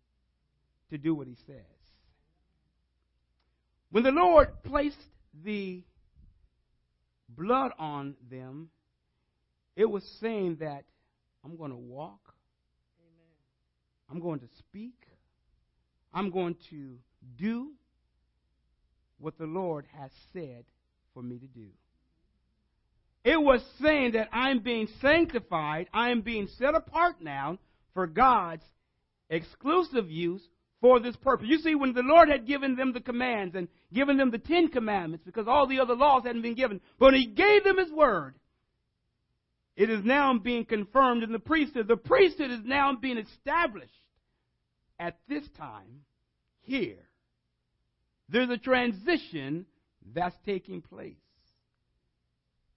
to 0.89 0.97
do 0.97 1.13
what 1.13 1.27
He 1.27 1.35
says. 1.45 1.57
When 3.91 4.03
the 4.03 4.11
Lord 4.11 4.63
placed 4.63 4.97
the 5.43 5.83
blood 7.29 7.71
on 7.77 8.15
them, 8.29 8.69
it 9.75 9.85
was 9.85 10.03
saying 10.19 10.57
that 10.61 10.83
I'm 11.43 11.57
going 11.57 11.71
to 11.71 11.77
walk. 11.77 12.32
I'm 14.09 14.19
going 14.19 14.39
to 14.39 14.47
speak, 14.59 14.95
I'm 16.13 16.29
going 16.29 16.55
to 16.69 16.97
do 17.37 17.71
what 19.19 19.37
the 19.37 19.45
Lord 19.45 19.85
has 19.97 20.11
said 20.33 20.65
for 21.13 21.23
me 21.23 21.39
to 21.39 21.47
do. 21.47 21.67
It 23.23 23.41
was 23.41 23.61
saying 23.81 24.13
that 24.13 24.27
I'm 24.33 24.59
being 24.59 24.87
sanctified, 25.01 25.87
I'm 25.93 26.21
being 26.21 26.47
set 26.57 26.75
apart 26.75 27.21
now 27.21 27.57
for 27.93 28.05
God's 28.05 28.65
exclusive 29.29 30.11
use 30.11 30.41
for 30.81 30.99
this 30.99 31.15
purpose. 31.15 31.47
You 31.49 31.59
see, 31.59 31.75
when 31.75 31.93
the 31.93 32.03
Lord 32.03 32.27
had 32.27 32.45
given 32.45 32.75
them 32.75 32.91
the 32.91 32.99
commands 32.99 33.55
and 33.55 33.69
given 33.93 34.17
them 34.17 34.31
the 34.31 34.39
Ten 34.39 34.67
Commandments, 34.67 35.25
because 35.25 35.47
all 35.47 35.67
the 35.67 35.79
other 35.79 35.95
laws 35.95 36.23
hadn't 36.25 36.41
been 36.41 36.55
given, 36.55 36.81
but 36.99 37.13
He 37.13 37.27
gave 37.27 37.63
them 37.63 37.77
His 37.77 37.91
word, 37.91 38.35
it 39.75 39.89
is 39.89 40.03
now 40.03 40.37
being 40.37 40.65
confirmed 40.65 41.23
in 41.23 41.31
the 41.31 41.39
priesthood. 41.39 41.87
The 41.87 41.97
priesthood 41.97 42.51
is 42.51 42.61
now 42.63 42.95
being 42.95 43.17
established 43.17 43.91
at 44.99 45.17
this 45.27 45.43
time 45.57 46.01
here. 46.61 47.09
There's 48.29 48.49
a 48.49 48.57
transition 48.57 49.65
that's 50.13 50.35
taking 50.45 50.81
place. 50.81 51.15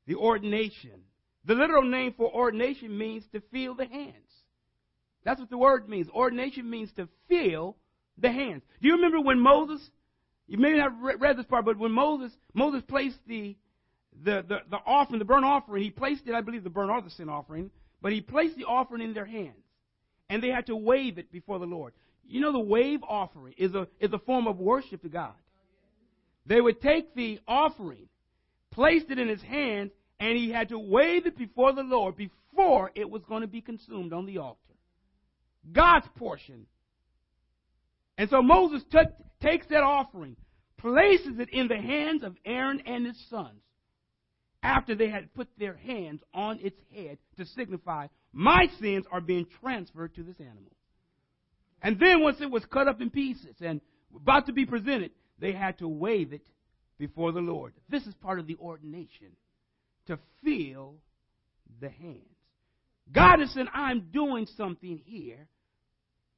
The 0.07 0.15
ordination. 0.15 1.03
The 1.45 1.55
literal 1.55 1.85
name 1.85 2.15
for 2.17 2.33
ordination 2.33 2.97
means 2.97 3.25
to 3.33 3.41
feel 3.53 3.75
the 3.75 3.87
hands. 3.87 4.15
That's 5.25 5.41
what 5.41 5.51
the 5.51 5.59
word 5.59 5.89
means. 5.89 6.09
Ordination 6.11 6.69
means 6.69 6.91
to 6.93 7.09
feel 7.29 7.77
the 8.19 8.31
hands. 8.31 8.63
Do 8.81 8.89
you 8.89 8.95
remember 8.95 9.21
when 9.21 9.41
Moses, 9.41 9.81
you 10.47 10.59
may 10.59 10.73
not 10.73 10.93
have 10.93 11.21
read 11.21 11.37
this 11.37 11.47
part, 11.47 11.65
but 11.65 11.79
when 11.79 11.93
Moses, 11.93 12.33
Moses 12.55 12.83
placed 12.89 13.19
the, 13.27 13.57
the, 14.23 14.45
the, 14.49 14.59
the 14.71 14.79
offering, 14.87 15.19
the 15.19 15.25
burnt 15.25 15.45
offering, 15.45 15.83
he 15.83 15.91
placed 15.91 16.27
it, 16.27 16.35
I 16.35 16.41
believe, 16.41 16.65
the 16.65 16.71
burnt 16.71 16.91
or 16.91 17.01
the 17.01 17.11
sin 17.11 17.29
offering, 17.29 17.71
but 18.03 18.13
he 18.13 18.21
placed 18.21 18.57
the 18.57 18.65
offering 18.65 19.03
in 19.03 19.15
their 19.15 19.27
hands. 19.27 19.63
And 20.29 20.43
they 20.43 20.49
had 20.49 20.67
to 20.67 20.77
wave 20.77 21.19
it 21.19 21.31
before 21.31 21.59
the 21.59 21.67
Lord. 21.67 21.93
You 22.27 22.41
know, 22.41 22.53
the 22.53 22.59
wave 22.59 23.01
offering 23.07 23.55
is 23.57 23.75
a, 23.75 23.87
is 24.01 24.13
a 24.13 24.19
form 24.19 24.49
of 24.49 24.59
worship 24.59 25.03
to 25.03 25.09
God. 25.09 25.35
They 26.47 26.61
would 26.61 26.81
take 26.81 27.15
the 27.15 27.41
offering, 27.47 28.09
placed 28.73 29.11
it 29.11 29.19
in 29.19 29.29
his 29.29 29.43
hand, 29.43 29.91
and 30.19 30.37
he 30.37 30.51
had 30.51 30.71
to 30.71 30.79
wave 30.79 31.27
it 31.27 31.37
before 31.37 31.73
the 31.73 31.83
Lord 31.83 32.17
before 32.17 32.91
it 32.95 33.09
was 33.09 33.23
going 33.29 33.43
to 33.43 33.49
be 33.49 33.61
consumed 33.61 34.13
on 34.13 34.27
the 34.27 34.39
altar. 34.39 34.59
God's 35.73 36.07
portion 36.17 36.67
and 38.19 38.31
so 38.31 38.43
Moses 38.43 38.83
took, 38.91 39.09
takes 39.41 39.67
that 39.69 39.83
offering, 39.83 40.37
places 40.79 41.39
it 41.39 41.51
in 41.51 41.69
the 41.69 41.77
hands 41.77 42.23
of 42.23 42.37
Aaron 42.45 42.83
and 42.87 43.07
his 43.07 43.19
sons 43.29 43.61
after 44.67 44.97
they 44.97 45.09
had 45.09 45.33
put 45.33 45.49
their 45.59 45.77
hands 45.77 46.21
on 46.35 46.59
its 46.61 46.77
head 46.93 47.19
to 47.37 47.47
signify, 47.47 48.09
my 48.33 48.67
sins 48.81 49.07
are 49.13 49.21
being 49.21 49.47
transferred 49.61 50.13
to 50.17 50.25
this 50.25 50.41
animal. 50.41 50.73
And 51.83 52.01
then 52.01 52.21
once 52.21 52.39
it 52.41 52.51
was 52.51 52.65
cut 52.67 52.89
up 52.89 53.01
in 53.01 53.11
pieces 53.11 53.55
and 53.61 53.81
about 54.15 54.47
to 54.47 54.53
be 54.53 54.67
presented, 54.67 55.13
they 55.39 55.53
had 55.53 55.79
to 55.79 55.87
wave 55.87 56.33
it 56.33 56.45
before 56.99 57.31
the 57.31 57.41
Lord. 57.41 57.75
This 57.89 58.07
is 58.07 58.15
part 58.15 58.41
of 58.41 58.49
the 58.49 58.57
ordination 58.57 59.37
to 60.09 60.19
feel 60.43 60.97
the 61.81 61.89
hands. 61.89 62.23
God 63.13 63.41
is 63.41 63.55
saying, 63.55 63.69
I'm 63.73 64.09
doing 64.13 64.49
something 64.57 65.01
here 65.05 65.47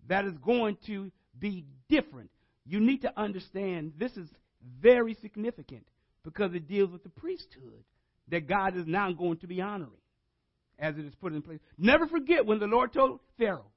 that 0.06 0.26
is 0.26 0.36
going 0.44 0.76
to 0.86 1.10
be 1.38 1.64
different. 1.88 2.30
You 2.66 2.80
need 2.80 3.00
to 3.02 3.18
understand 3.18 3.94
this 3.96 4.12
is 4.18 4.28
very 4.82 5.14
significant 5.14 5.86
because 6.24 6.52
it 6.52 6.68
deals 6.68 6.90
with 6.90 7.04
the 7.04 7.08
priesthood 7.08 7.84
that 8.30 8.48
God 8.48 8.76
is 8.76 8.86
now 8.86 9.12
going 9.12 9.38
to 9.38 9.46
be 9.46 9.60
honoring 9.60 9.92
as 10.78 10.96
it 10.96 11.04
is 11.04 11.14
put 11.20 11.32
in 11.32 11.42
place. 11.42 11.60
Never 11.76 12.06
forget 12.06 12.46
when 12.46 12.58
the 12.58 12.66
Lord 12.66 12.92
told 12.92 13.20
Pharaoh, 13.38 13.70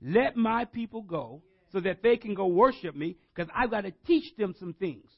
Let 0.00 0.36
my 0.36 0.64
people 0.64 1.02
go 1.02 1.42
so 1.72 1.80
that 1.80 2.02
they 2.02 2.16
can 2.16 2.34
go 2.34 2.46
worship 2.46 2.94
me 2.94 3.16
because 3.34 3.50
I've 3.54 3.70
got 3.70 3.82
to 3.82 3.92
teach 4.06 4.34
them 4.36 4.54
some 4.58 4.72
things. 4.74 5.08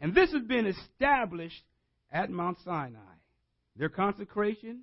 And 0.00 0.14
this 0.14 0.32
has 0.32 0.42
been 0.42 0.66
established 0.66 1.62
at 2.12 2.30
Mount 2.30 2.58
Sinai. 2.64 2.98
Their 3.76 3.88
consecration 3.88 4.82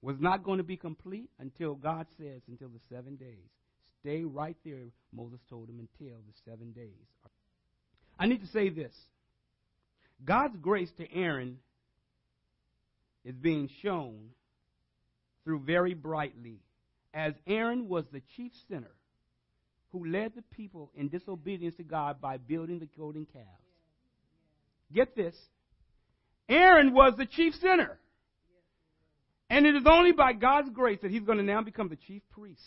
was 0.00 0.16
not 0.18 0.42
going 0.42 0.58
to 0.58 0.64
be 0.64 0.76
complete 0.76 1.30
until 1.38 1.74
God 1.74 2.06
says, 2.18 2.42
until 2.48 2.68
the 2.68 2.80
seven 2.90 3.16
days. 3.16 3.48
Stay 4.00 4.24
right 4.24 4.56
there, 4.64 4.86
Moses 5.14 5.38
told 5.48 5.68
him, 5.68 5.78
until 5.78 6.16
the 6.16 6.50
seven 6.50 6.72
days. 6.72 7.06
I 8.18 8.26
need 8.26 8.40
to 8.40 8.48
say 8.48 8.68
this 8.68 8.92
God's 10.24 10.56
grace 10.56 10.90
to 10.98 11.14
Aaron 11.14 11.58
is 13.24 13.34
being 13.36 13.68
shown 13.82 14.30
through 15.44 15.60
very 15.60 15.94
brightly, 15.94 16.60
as 17.14 17.34
Aaron 17.46 17.88
was 17.88 18.04
the 18.12 18.22
chief 18.36 18.52
sinner 18.68 18.94
who 19.90 20.06
led 20.06 20.32
the 20.34 20.42
people 20.42 20.90
in 20.94 21.08
disobedience 21.08 21.76
to 21.76 21.82
God 21.82 22.20
by 22.20 22.38
building 22.38 22.78
the 22.78 22.88
golden 22.96 23.26
calves. 23.26 23.46
Get 24.92 25.14
this 25.16 25.36
Aaron 26.48 26.92
was 26.92 27.14
the 27.16 27.26
chief 27.26 27.54
sinner. 27.54 27.98
And 29.48 29.66
it 29.66 29.74
is 29.74 29.84
only 29.86 30.12
by 30.12 30.32
God's 30.32 30.70
grace 30.70 30.98
that 31.02 31.10
he's 31.10 31.24
going 31.24 31.38
to 31.38 31.44
now 31.44 31.62
become 31.62 31.88
the 31.88 31.96
chief 31.96 32.22
priest. 32.30 32.60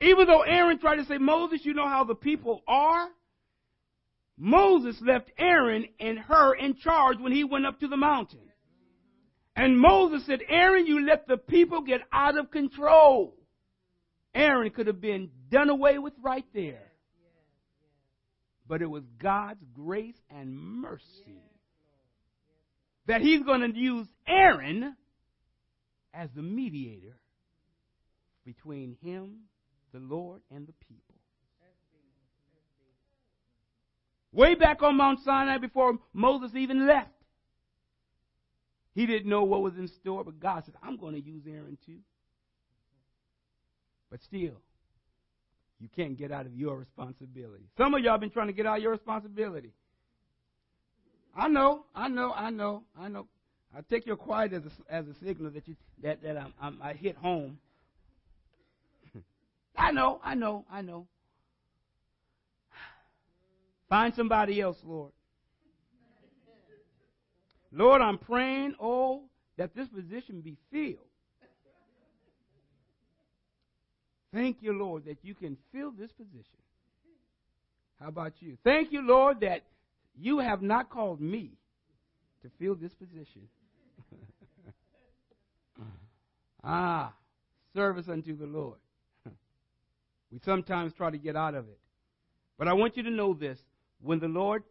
Even 0.00 0.26
though 0.26 0.42
Aaron 0.42 0.78
tried 0.78 0.96
to 0.96 1.06
say, 1.06 1.16
Moses, 1.16 1.60
you 1.64 1.72
know 1.72 1.88
how 1.88 2.04
the 2.04 2.14
people 2.14 2.62
are. 2.68 3.08
Moses 4.36 4.96
left 5.00 5.30
Aaron 5.38 5.86
and 6.00 6.18
Hur 6.18 6.54
in 6.54 6.76
charge 6.76 7.18
when 7.18 7.32
he 7.32 7.44
went 7.44 7.66
up 7.66 7.80
to 7.80 7.88
the 7.88 7.96
mountain. 7.96 8.40
And 9.56 9.78
Moses 9.78 10.26
said, 10.26 10.40
Aaron, 10.48 10.86
you 10.86 11.06
let 11.06 11.28
the 11.28 11.36
people 11.36 11.82
get 11.82 12.00
out 12.12 12.36
of 12.36 12.50
control. 12.50 13.36
Aaron 14.34 14.70
could 14.70 14.88
have 14.88 15.00
been 15.00 15.30
done 15.50 15.70
away 15.70 15.98
with 15.98 16.12
right 16.20 16.44
there. 16.52 16.90
But 18.66 18.82
it 18.82 18.90
was 18.90 19.04
God's 19.22 19.64
grace 19.72 20.16
and 20.30 20.56
mercy 20.56 21.42
that 23.06 23.20
he's 23.20 23.42
going 23.42 23.60
to 23.60 23.78
use 23.78 24.08
Aaron 24.26 24.96
as 26.12 26.30
the 26.34 26.42
mediator 26.42 27.16
between 28.44 28.96
him, 29.02 29.42
the 29.92 30.00
Lord, 30.00 30.40
and 30.50 30.66
the 30.66 30.72
people. 30.72 31.13
Way 34.34 34.56
back 34.56 34.82
on 34.82 34.96
Mount 34.96 35.20
Sinai 35.24 35.58
before 35.58 35.96
Moses 36.12 36.50
even 36.56 36.88
left. 36.88 37.08
He 38.92 39.06
didn't 39.06 39.28
know 39.28 39.44
what 39.44 39.62
was 39.62 39.74
in 39.76 39.86
store, 39.86 40.24
but 40.24 40.40
God 40.40 40.64
said, 40.64 40.74
I'm 40.82 40.96
going 40.96 41.14
to 41.14 41.20
use 41.20 41.44
Aaron 41.48 41.78
too. 41.86 41.98
But 44.10 44.20
still, 44.22 44.60
you 45.80 45.88
can't 45.94 46.18
get 46.18 46.32
out 46.32 46.46
of 46.46 46.54
your 46.54 46.76
responsibility. 46.76 47.64
Some 47.76 47.94
of 47.94 48.02
y'all 48.02 48.18
been 48.18 48.30
trying 48.30 48.48
to 48.48 48.52
get 48.52 48.66
out 48.66 48.78
of 48.78 48.82
your 48.82 48.92
responsibility. 48.92 49.72
I 51.36 51.48
know, 51.48 51.84
I 51.94 52.08
know, 52.08 52.32
I 52.32 52.50
know, 52.50 52.82
I 52.98 53.08
know. 53.08 53.26
I 53.76 53.80
take 53.88 54.04
your 54.04 54.16
quiet 54.16 54.52
as 54.52 54.62
a, 54.64 54.92
as 54.92 55.06
a 55.06 55.14
signal 55.24 55.50
that 55.52 55.66
you 55.66 55.74
that 56.02 56.22
that 56.22 56.36
I'm, 56.36 56.52
I'm, 56.60 56.78
I 56.82 56.92
hit 56.92 57.16
home. 57.16 57.58
I 59.76 59.90
know, 59.92 60.20
I 60.22 60.34
know, 60.34 60.64
I 60.70 60.82
know. 60.82 61.06
Find 63.94 64.12
somebody 64.12 64.60
else, 64.60 64.76
Lord. 64.84 65.12
Lord, 67.70 68.02
I'm 68.02 68.18
praying, 68.18 68.74
oh, 68.80 69.22
that 69.56 69.72
this 69.76 69.86
position 69.86 70.40
be 70.40 70.56
filled. 70.72 71.06
Thank 74.32 74.56
you, 74.62 74.72
Lord, 74.72 75.04
that 75.04 75.18
you 75.22 75.36
can 75.36 75.56
fill 75.70 75.92
this 75.92 76.10
position. 76.10 76.58
How 78.00 78.08
about 78.08 78.32
you? 78.40 78.58
Thank 78.64 78.90
you, 78.90 79.00
Lord, 79.00 79.38
that 79.42 79.62
you 80.18 80.40
have 80.40 80.60
not 80.60 80.90
called 80.90 81.20
me 81.20 81.52
to 82.42 82.50
fill 82.58 82.74
this 82.74 82.94
position. 82.94 83.42
ah, 86.64 87.12
service 87.72 88.08
unto 88.08 88.36
the 88.36 88.46
Lord. 88.46 88.78
we 90.32 90.40
sometimes 90.44 90.92
try 90.94 91.12
to 91.12 91.18
get 91.18 91.36
out 91.36 91.54
of 91.54 91.68
it. 91.68 91.78
But 92.58 92.66
I 92.66 92.72
want 92.72 92.96
you 92.96 93.04
to 93.04 93.10
know 93.10 93.34
this. 93.34 93.60
When 94.04 94.20
the 94.20 94.28
Lord 94.28 94.62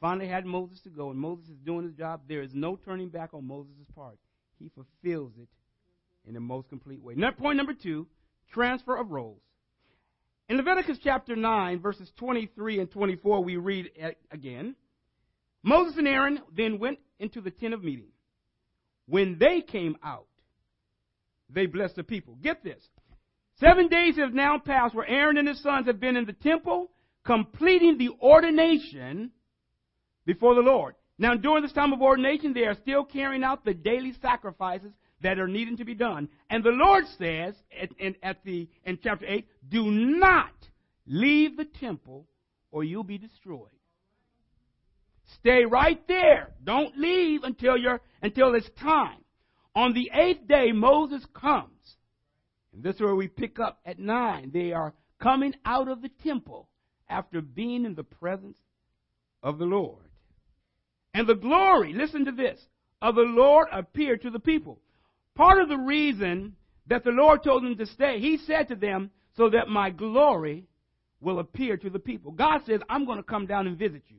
finally 0.00 0.28
had 0.28 0.46
Moses 0.46 0.80
to 0.82 0.90
go 0.90 1.10
and 1.10 1.18
Moses 1.18 1.48
is 1.48 1.58
doing 1.66 1.84
his 1.84 1.94
job, 1.94 2.22
there 2.28 2.42
is 2.42 2.54
no 2.54 2.76
turning 2.76 3.08
back 3.08 3.34
on 3.34 3.46
Moses' 3.46 3.74
part. 3.96 4.16
He 4.60 4.70
fulfills 4.70 5.32
it 5.40 5.48
in 6.24 6.34
the 6.34 6.40
most 6.40 6.68
complete 6.68 7.02
way. 7.02 7.14
Now, 7.16 7.32
point 7.32 7.56
number 7.56 7.74
two 7.74 8.06
transfer 8.52 8.96
of 8.96 9.10
roles. 9.10 9.40
In 10.48 10.56
Leviticus 10.56 10.98
chapter 11.02 11.34
9, 11.34 11.80
verses 11.80 12.10
23 12.16 12.80
and 12.80 12.90
24, 12.90 13.42
we 13.42 13.56
read 13.56 13.90
again 14.30 14.76
Moses 15.62 15.96
and 15.98 16.08
Aaron 16.08 16.40
then 16.56 16.78
went 16.78 16.98
into 17.18 17.40
the 17.40 17.50
tent 17.50 17.74
of 17.74 17.82
meeting. 17.82 18.08
When 19.06 19.38
they 19.38 19.60
came 19.60 19.96
out, 20.02 20.26
they 21.48 21.66
blessed 21.66 21.96
the 21.96 22.04
people. 22.04 22.36
Get 22.40 22.62
this. 22.62 22.82
Seven 23.58 23.88
days 23.88 24.16
have 24.16 24.32
now 24.32 24.58
passed 24.58 24.94
where 24.94 25.06
Aaron 25.06 25.36
and 25.36 25.48
his 25.48 25.62
sons 25.62 25.86
have 25.86 26.00
been 26.00 26.16
in 26.16 26.24
the 26.24 26.32
temple, 26.32 26.90
completing 27.30 27.96
the 27.96 28.10
ordination 28.20 29.30
before 30.26 30.56
the 30.56 30.60
Lord. 30.60 30.96
Now, 31.16 31.36
during 31.36 31.62
this 31.62 31.72
time 31.72 31.92
of 31.92 32.02
ordination, 32.02 32.52
they 32.52 32.64
are 32.64 32.74
still 32.74 33.04
carrying 33.04 33.44
out 33.44 33.64
the 33.64 33.72
daily 33.72 34.14
sacrifices 34.20 34.90
that 35.22 35.38
are 35.38 35.46
needing 35.46 35.76
to 35.76 35.84
be 35.84 35.94
done. 35.94 36.28
And 36.48 36.64
the 36.64 36.70
Lord 36.70 37.04
says 37.18 37.54
at, 37.80 37.90
in, 38.00 38.16
at 38.24 38.42
the, 38.42 38.68
in 38.84 38.98
chapter 39.00 39.26
8, 39.28 39.46
do 39.68 39.92
not 39.92 40.50
leave 41.06 41.56
the 41.56 41.66
temple 41.66 42.26
or 42.72 42.82
you'll 42.82 43.04
be 43.04 43.18
destroyed. 43.18 43.68
Stay 45.38 45.64
right 45.64 46.02
there. 46.08 46.50
Don't 46.64 46.98
leave 46.98 47.44
until 47.44 47.76
you're, 47.76 48.00
until 48.22 48.56
it's 48.56 48.70
time. 48.82 49.22
On 49.76 49.94
the 49.94 50.10
eighth 50.12 50.48
day, 50.48 50.72
Moses 50.72 51.24
comes. 51.32 51.96
And 52.72 52.82
this 52.82 52.96
is 52.96 53.00
where 53.00 53.14
we 53.14 53.28
pick 53.28 53.60
up 53.60 53.78
at 53.86 54.00
nine. 54.00 54.50
They 54.52 54.72
are 54.72 54.94
coming 55.22 55.54
out 55.64 55.86
of 55.86 56.02
the 56.02 56.10
temple 56.24 56.66
after 57.10 57.40
being 57.40 57.84
in 57.84 57.94
the 57.94 58.04
presence 58.04 58.56
of 59.42 59.58
the 59.58 59.64
Lord. 59.64 60.04
And 61.12 61.26
the 61.26 61.34
glory, 61.34 61.92
listen 61.92 62.24
to 62.26 62.32
this, 62.32 62.60
of 63.02 63.16
the 63.16 63.22
Lord 63.22 63.68
appeared 63.72 64.22
to 64.22 64.30
the 64.30 64.38
people. 64.38 64.78
Part 65.34 65.60
of 65.60 65.68
the 65.68 65.78
reason 65.78 66.54
that 66.86 67.04
the 67.04 67.10
Lord 67.10 67.42
told 67.42 67.64
them 67.64 67.76
to 67.76 67.86
stay, 67.86 68.20
He 68.20 68.38
said 68.38 68.68
to 68.68 68.76
them, 68.76 69.10
so 69.36 69.50
that 69.50 69.68
my 69.68 69.90
glory 69.90 70.66
will 71.20 71.38
appear 71.38 71.76
to 71.76 71.90
the 71.90 71.98
people. 71.98 72.32
God 72.32 72.60
says, 72.66 72.80
I'm 72.88 73.06
going 73.06 73.18
to 73.18 73.24
come 73.24 73.46
down 73.46 73.66
and 73.66 73.78
visit 73.78 74.02
you. 74.08 74.16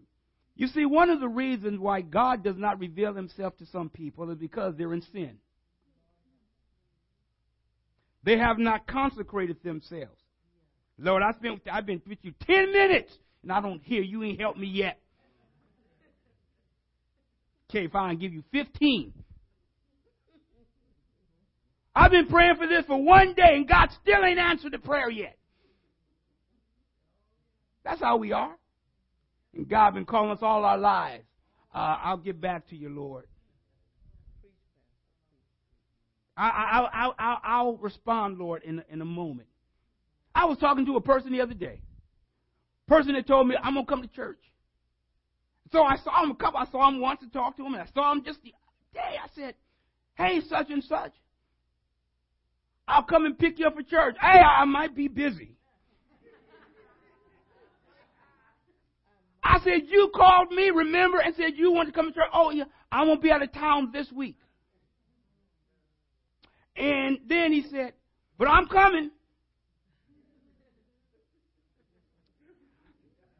You 0.56 0.68
see, 0.68 0.86
one 0.86 1.10
of 1.10 1.20
the 1.20 1.28
reasons 1.28 1.80
why 1.80 2.02
God 2.02 2.44
does 2.44 2.58
not 2.58 2.80
reveal 2.80 3.14
himself 3.14 3.58
to 3.58 3.66
some 3.66 3.90
people 3.90 4.30
is 4.30 4.38
because 4.38 4.76
they're 4.76 4.94
in 4.94 5.02
sin. 5.12 5.38
They 8.24 8.38
have 8.38 8.60
not 8.60 8.86
consecrated 8.86 9.58
themselves. 9.64 10.21
Lord, 11.02 11.24
I 11.24 11.32
spent, 11.34 11.62
I've 11.72 11.86
been 11.86 12.02
with 12.08 12.20
you 12.22 12.34
10 12.46 12.72
minutes 12.72 13.12
and 13.42 13.52
I 13.52 13.60
don't 13.60 13.82
hear 13.84 14.02
you 14.02 14.24
ain't 14.24 14.40
helped 14.40 14.60
me 14.60 14.68
yet. 14.68 15.00
Okay, 17.70 17.88
fine, 17.88 18.18
give 18.18 18.34
you 18.34 18.44
15. 18.52 19.14
I've 21.96 22.12
been 22.12 22.28
praying 22.28 22.56
for 22.58 22.68
this 22.68 22.86
for 22.86 23.02
one 23.02 23.34
day 23.34 23.56
and 23.56 23.68
God 23.68 23.90
still 24.02 24.24
ain't 24.24 24.40
answered 24.40 24.74
the 24.74 24.78
prayer 24.78 25.10
yet. 25.10 25.38
That's 27.84 28.00
how 28.00 28.18
we 28.18 28.32
are. 28.32 28.56
And 29.56 29.68
God 29.68 29.96
been 29.96 30.06
calling 30.06 30.32
us 30.32 30.40
all 30.42 30.64
our 30.64 30.78
lives. 30.78 31.24
Uh, 31.74 31.98
I'll 32.04 32.18
get 32.18 32.40
back 32.40 32.68
to 32.70 32.76
you, 32.76 32.90
Lord. 32.90 33.26
I, 36.38 36.48
I, 36.48 37.12
I, 37.20 37.38
I, 37.44 37.62
will 37.64 37.78
respond, 37.78 38.38
Lord, 38.38 38.64
in, 38.64 38.84
in 38.90 39.02
a 39.02 39.06
moment. 39.06 39.48
I 40.34 40.46
was 40.46 40.58
talking 40.58 40.86
to 40.86 40.96
a 40.96 41.02
person 41.02 41.32
the 41.32 41.42
other 41.42 41.54
day. 41.54 41.82
Person 42.88 43.14
that 43.14 43.28
told 43.28 43.48
me, 43.48 43.56
I'm 43.62 43.76
to 43.76 43.86
come 43.86 44.02
to 44.02 44.08
church. 44.08 44.40
So 45.72 45.84
I 45.84 45.98
saw 45.98 46.24
him 46.24 46.32
a 46.32 46.36
couple, 46.36 46.60
I 46.60 46.66
saw 46.66 46.88
him 46.90 47.00
once 47.00 47.22
to 47.22 47.30
talk 47.30 47.58
to 47.58 47.66
him, 47.66 47.74
and 47.74 47.84
I 47.84 47.88
saw 47.94 48.12
him 48.12 48.24
just 48.26 48.42
the 48.44 48.54
day. 48.94 49.18
I 49.24 49.28
said, 49.36 49.56
hey, 50.16 50.42
such 50.50 50.70
and 50.70 50.84
such. 50.84 51.14
I'll 52.88 53.04
come 53.04 53.26
and 53.26 53.38
pick 53.38 53.60
you 53.60 53.68
up 53.68 53.76
for 53.76 53.84
church. 53.84 54.16
Hey, 54.20 54.40
I 54.40 54.66
might 54.66 54.96
be 54.96 55.08
busy. 55.08 55.56
I 59.44 59.60
said, 59.64 59.82
You 59.88 60.12
called 60.16 60.52
me, 60.52 60.70
remember, 60.70 61.20
and 61.20 61.34
said 61.36 61.54
you 61.56 61.72
want 61.72 61.88
to 61.88 61.94
come 61.94 62.08
to 62.08 62.14
church. 62.14 62.30
Oh, 62.34 62.52
yeah, 62.52 62.66
I 62.92 63.04
won't 63.04 63.22
be 63.22 63.32
out 63.32 63.42
of 63.42 63.52
town 63.52 63.92
this 63.92 64.12
week. 64.12 64.38
And 66.76 67.20
then 67.28 67.52
he 67.52 67.66
said, 67.72 67.94
But 68.38 68.48
I'm 68.48 68.68
coming. 68.68 69.12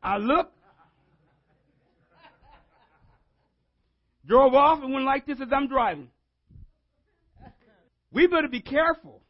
I 0.04 0.18
looked, 0.18 0.56
drove 4.26 4.54
off, 4.54 4.82
and 4.82 4.94
went 4.94 5.06
like 5.06 5.26
this 5.26 5.40
as 5.42 5.50
I'm 5.52 5.68
driving. 5.68 6.10
We 8.12 8.28
better 8.28 8.48
be 8.48 8.62
careful 8.62 9.22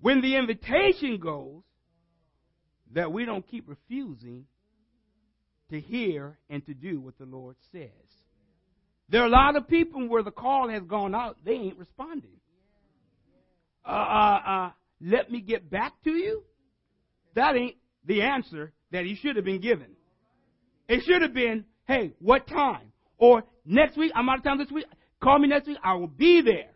when 0.00 0.20
the 0.20 0.36
invitation 0.36 1.18
goes 1.18 1.62
that 2.92 3.12
we 3.12 3.24
don't 3.24 3.46
keep 3.46 3.68
refusing 3.68 4.46
to 5.70 5.80
hear 5.80 6.38
and 6.50 6.64
to 6.66 6.74
do 6.74 7.00
what 7.00 7.18
the 7.18 7.24
Lord 7.24 7.56
says. 7.72 7.88
There 9.08 9.22
are 9.22 9.26
a 9.26 9.30
lot 9.30 9.56
of 9.56 9.68
people 9.68 10.06
where 10.08 10.22
the 10.22 10.30
call 10.30 10.68
has 10.68 10.82
gone 10.84 11.14
out, 11.14 11.38
they 11.44 11.52
ain't 11.52 11.78
responding. 11.78 12.30
Uh, 13.84 13.90
uh, 13.90 14.40
uh, 14.46 14.70
let 15.00 15.30
me 15.30 15.40
get 15.40 15.70
back 15.70 15.92
to 16.04 16.10
you. 16.10 16.44
That 17.34 17.56
ain't 17.56 17.76
the 18.04 18.22
answer 18.22 18.72
that 18.92 19.04
he 19.04 19.16
should 19.16 19.36
have 19.36 19.44
been 19.44 19.60
given. 19.60 19.88
It 20.88 21.02
should 21.04 21.22
have 21.22 21.34
been, 21.34 21.64
hey, 21.86 22.12
what 22.20 22.46
time? 22.46 22.92
Or 23.18 23.42
next 23.64 23.96
week, 23.96 24.12
I'm 24.14 24.28
out 24.28 24.38
of 24.38 24.44
town 24.44 24.58
this 24.58 24.70
week. 24.70 24.86
Call 25.22 25.38
me 25.38 25.48
next 25.48 25.66
week. 25.66 25.78
I 25.82 25.94
will 25.94 26.08
be 26.08 26.42
there. 26.42 26.70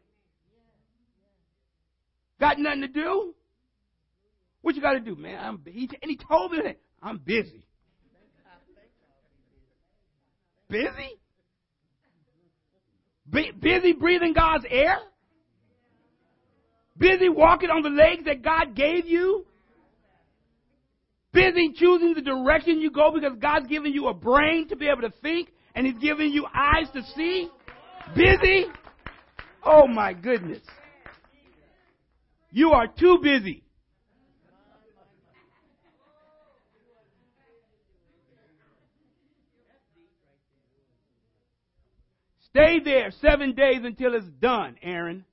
Got 2.40 2.59
nothing 2.59 2.83
to 2.83 2.88
do? 2.88 3.35
What 4.62 4.74
you 4.74 4.83
got 4.83 4.92
to 4.92 5.00
do, 5.00 5.16
man? 5.16 5.38
I'm, 5.38 5.61
he, 5.64 5.88
and 6.02 6.11
he 6.11 6.16
told 6.16 6.52
me 6.52 6.59
that 6.64 6.79
I'm 7.02 7.18
busy. 7.18 7.62
Busy? 10.68 11.18
Be, 13.31 13.52
busy 13.52 13.92
breathing 13.92 14.33
God's 14.33 14.64
air? 14.68 14.98
Busy 16.98 17.29
walking 17.29 17.70
on 17.70 17.83
the 17.83 17.90
legs 17.90 18.24
that 18.24 18.42
God 18.42 18.74
gave 18.74 19.07
you? 19.07 19.46
Busy 21.37 21.70
choosing 21.75 22.14
the 22.14 22.22
direction 22.22 22.81
you 22.81 22.90
go 22.90 23.11
because 23.12 23.37
God's 23.38 23.66
given 23.66 23.92
you 23.92 24.09
a 24.09 24.14
brain 24.14 24.68
to 24.68 24.77
be 24.77 24.88
able 24.88 25.03
to 25.03 25.12
think 25.20 25.51
and 25.75 25.87
He's 25.87 25.99
given 25.99 26.33
you 26.33 26.46
eyes 26.46 26.87
to 26.94 27.03
see? 27.14 27.51
Busy? 28.14 28.64
Oh 29.62 29.87
my 29.87 30.14
goodness. 30.14 30.62
You 32.51 32.70
are 32.70 32.87
too 32.87 33.18
busy. 33.22 33.62
Stay 42.49 42.81
there 42.83 43.11
seven 43.20 43.55
days 43.55 43.81
until 43.85 44.14
it's 44.14 44.25
done, 44.40 44.77
Aaron. 44.83 45.27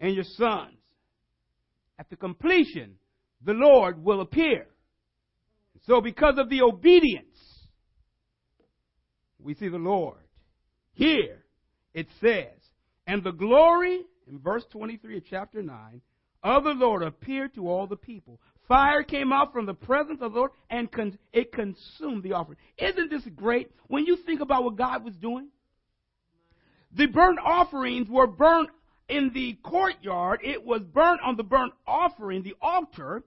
And 0.00 0.14
your 0.14 0.24
sons. 0.36 0.76
at 1.98 2.10
the 2.10 2.16
completion, 2.16 2.98
the 3.44 3.52
Lord 3.52 4.02
will 4.04 4.20
appear. 4.20 4.66
So 5.86 6.00
because 6.00 6.38
of 6.38 6.48
the 6.48 6.62
obedience, 6.62 7.26
we 9.38 9.54
see 9.54 9.68
the 9.68 9.78
Lord. 9.78 10.18
Here 10.92 11.44
it 11.94 12.06
says, 12.20 12.58
and 13.06 13.24
the 13.24 13.32
glory, 13.32 14.02
in 14.28 14.38
verse 14.38 14.64
23 14.70 15.18
of 15.18 15.24
chapter 15.28 15.62
9, 15.62 16.00
of 16.44 16.64
the 16.64 16.70
Lord 16.70 17.02
appeared 17.02 17.54
to 17.54 17.68
all 17.68 17.86
the 17.86 17.96
people. 17.96 18.40
Fire 18.68 19.02
came 19.02 19.32
out 19.32 19.52
from 19.52 19.66
the 19.66 19.74
presence 19.74 20.20
of 20.22 20.32
the 20.32 20.38
Lord 20.38 20.52
and 20.70 20.90
con- 20.90 21.18
it 21.32 21.52
consumed 21.52 22.22
the 22.22 22.32
offering. 22.32 22.58
Isn't 22.78 23.10
this 23.10 23.26
great 23.34 23.70
when 23.88 24.06
you 24.06 24.16
think 24.24 24.40
about 24.40 24.64
what 24.64 24.76
God 24.76 25.04
was 25.04 25.14
doing? 25.16 25.48
The 26.96 27.06
burnt 27.06 27.38
offerings 27.44 28.08
were 28.08 28.26
burnt 28.26 28.70
in 29.08 29.30
the 29.34 29.58
courtyard. 29.62 30.40
It 30.42 30.64
was 30.64 30.82
burnt 30.82 31.20
on 31.22 31.36
the 31.36 31.42
burnt 31.42 31.72
offering, 31.86 32.42
the 32.42 32.54
altar, 32.60 33.24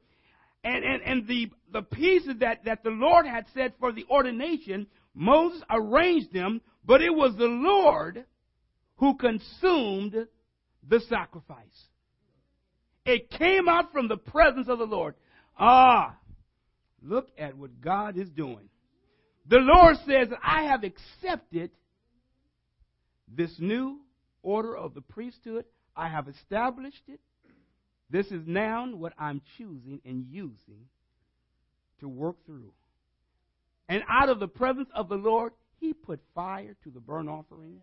and, 0.65 0.83
and, 0.83 1.03
and 1.03 1.27
the, 1.27 1.51
the 1.71 1.83
pieces 1.83 2.33
that, 2.39 2.65
that 2.65 2.83
the 2.83 2.89
Lord 2.89 3.27
had 3.27 3.45
set 3.53 3.75
for 3.79 3.91
the 3.91 4.05
ordination, 4.09 4.87
Moses 5.13 5.61
arranged 5.69 6.33
them, 6.33 6.59
but 6.83 7.03
it 7.03 7.13
was 7.13 7.35
the 7.37 7.45
Lord 7.45 8.25
who 8.95 9.15
consumed 9.15 10.15
the 10.87 10.99
sacrifice. 11.01 11.59
It 13.05 13.29
came 13.29 13.69
out 13.69 13.93
from 13.93 14.07
the 14.07 14.17
presence 14.17 14.67
of 14.67 14.79
the 14.79 14.85
Lord. 14.85 15.13
Ah, 15.57 16.17
look 17.03 17.27
at 17.37 17.55
what 17.55 17.79
God 17.79 18.17
is 18.17 18.29
doing. 18.31 18.67
The 19.47 19.59
Lord 19.59 19.97
says, 20.07 20.29
I 20.43 20.63
have 20.63 20.83
accepted 20.83 21.69
this 23.27 23.55
new 23.59 23.99
order 24.41 24.75
of 24.75 24.95
the 24.95 25.01
priesthood. 25.01 25.65
I 25.95 26.09
have 26.09 26.27
established 26.27 27.03
it. 27.07 27.19
This 28.09 28.27
is 28.27 28.43
now 28.45 28.87
what 28.95 29.13
I'm 29.17 29.41
choosing 29.57 29.99
and 30.05 30.25
using 30.29 30.87
to 31.99 32.07
work 32.07 32.37
through. 32.45 32.71
And 33.89 34.03
out 34.09 34.29
of 34.29 34.39
the 34.39 34.47
presence 34.47 34.89
of 34.93 35.09
the 35.09 35.15
Lord, 35.15 35.53
he 35.79 35.93
put 35.93 36.19
fire 36.33 36.75
to 36.83 36.89
the 36.89 36.99
burnt 36.99 37.29
offering 37.29 37.81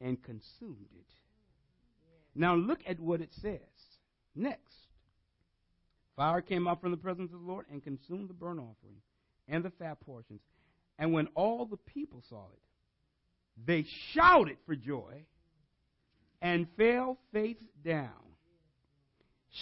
and 0.00 0.22
consumed 0.22 0.88
it. 0.98 1.06
Now 2.34 2.54
look 2.54 2.80
at 2.86 3.00
what 3.00 3.20
it 3.20 3.30
says 3.40 3.60
next. 4.34 4.74
Fire 6.16 6.40
came 6.42 6.66
up 6.66 6.80
from 6.80 6.90
the 6.90 6.96
presence 6.96 7.32
of 7.32 7.40
the 7.40 7.46
Lord 7.46 7.66
and 7.70 7.82
consumed 7.82 8.28
the 8.28 8.34
burnt 8.34 8.60
offering 8.60 8.96
and 9.48 9.64
the 9.64 9.70
fat 9.70 10.00
portions. 10.00 10.40
And 10.98 11.12
when 11.12 11.28
all 11.34 11.66
the 11.66 11.76
people 11.76 12.22
saw 12.28 12.44
it, 12.52 12.60
they 13.66 13.84
shouted 14.12 14.56
for 14.66 14.76
joy 14.76 15.24
and 16.42 16.66
fell 16.76 17.18
face 17.32 17.62
down. 17.84 18.10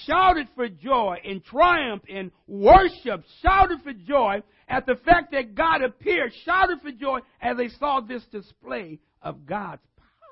Shouted 0.06 0.48
for 0.54 0.68
joy 0.68 1.16
in 1.24 1.40
triumph 1.40 2.02
in 2.08 2.30
worship, 2.46 3.24
shouted 3.42 3.80
for 3.82 3.92
joy 3.92 4.42
at 4.68 4.84
the 4.84 4.96
fact 4.96 5.32
that 5.32 5.54
God 5.54 5.82
appeared, 5.82 6.32
shouted 6.44 6.80
for 6.82 6.92
joy 6.92 7.20
as 7.40 7.56
they 7.56 7.68
saw 7.68 8.00
this 8.00 8.24
display 8.26 8.98
of 9.22 9.46
God's 9.46 9.82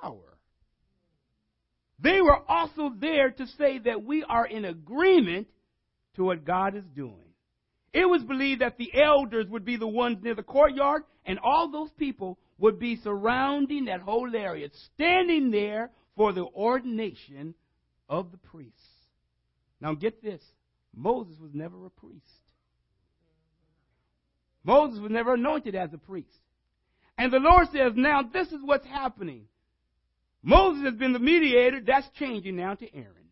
power. 0.02 0.36
They 1.98 2.20
were 2.20 2.38
also 2.48 2.92
there 3.00 3.30
to 3.30 3.46
say 3.58 3.78
that 3.78 4.04
we 4.04 4.22
are 4.24 4.46
in 4.46 4.66
agreement 4.66 5.48
to 6.16 6.24
what 6.24 6.44
God 6.44 6.76
is 6.76 6.84
doing. 6.94 7.14
It 7.94 8.04
was 8.04 8.22
believed 8.24 8.60
that 8.60 8.76
the 8.76 8.90
elders 8.94 9.46
would 9.48 9.64
be 9.64 9.76
the 9.76 9.88
ones 9.88 10.18
near 10.22 10.34
the 10.34 10.42
courtyard, 10.42 11.04
and 11.24 11.38
all 11.38 11.70
those 11.70 11.90
people 11.98 12.38
would 12.58 12.78
be 12.78 12.96
surrounding 12.96 13.86
that 13.86 14.00
whole 14.00 14.30
area, 14.36 14.68
standing 14.94 15.50
there 15.50 15.90
for 16.14 16.34
the 16.34 16.44
ordination 16.44 17.54
of 18.08 18.30
the 18.32 18.38
priests. 18.38 18.85
Now 19.80 19.94
get 19.94 20.22
this 20.22 20.42
Moses 20.94 21.38
was 21.38 21.52
never 21.52 21.84
a 21.86 21.90
priest. 21.90 22.24
Moses 24.64 24.98
was 24.98 25.10
never 25.10 25.34
anointed 25.34 25.74
as 25.74 25.92
a 25.92 25.98
priest. 25.98 26.28
And 27.18 27.32
the 27.32 27.38
Lord 27.38 27.68
says, 27.72 27.92
now 27.94 28.22
this 28.22 28.48
is 28.48 28.60
what's 28.64 28.86
happening. 28.86 29.44
Moses 30.42 30.84
has 30.84 30.94
been 30.94 31.12
the 31.12 31.18
mediator. 31.18 31.80
That's 31.86 32.08
changing 32.18 32.56
now 32.56 32.74
to 32.74 32.94
Aaron 32.94 33.30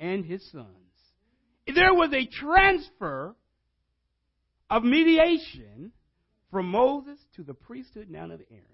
and 0.00 0.24
his 0.24 0.42
sons. 0.50 0.66
There 1.66 1.94
was 1.94 2.12
a 2.12 2.26
transfer 2.26 3.34
of 4.70 4.82
mediation 4.82 5.92
from 6.50 6.70
Moses 6.70 7.18
to 7.36 7.42
the 7.42 7.54
priesthood 7.54 8.08
now 8.10 8.24
of 8.24 8.40
Aaron. 8.50 8.64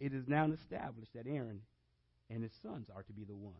It 0.00 0.12
is 0.12 0.24
now 0.26 0.50
established 0.50 1.12
that 1.14 1.26
Aaron 1.26 1.60
and 2.28 2.42
his 2.42 2.52
sons 2.62 2.88
are 2.94 3.02
to 3.02 3.12
be 3.12 3.24
the 3.24 3.34
ones 3.34 3.56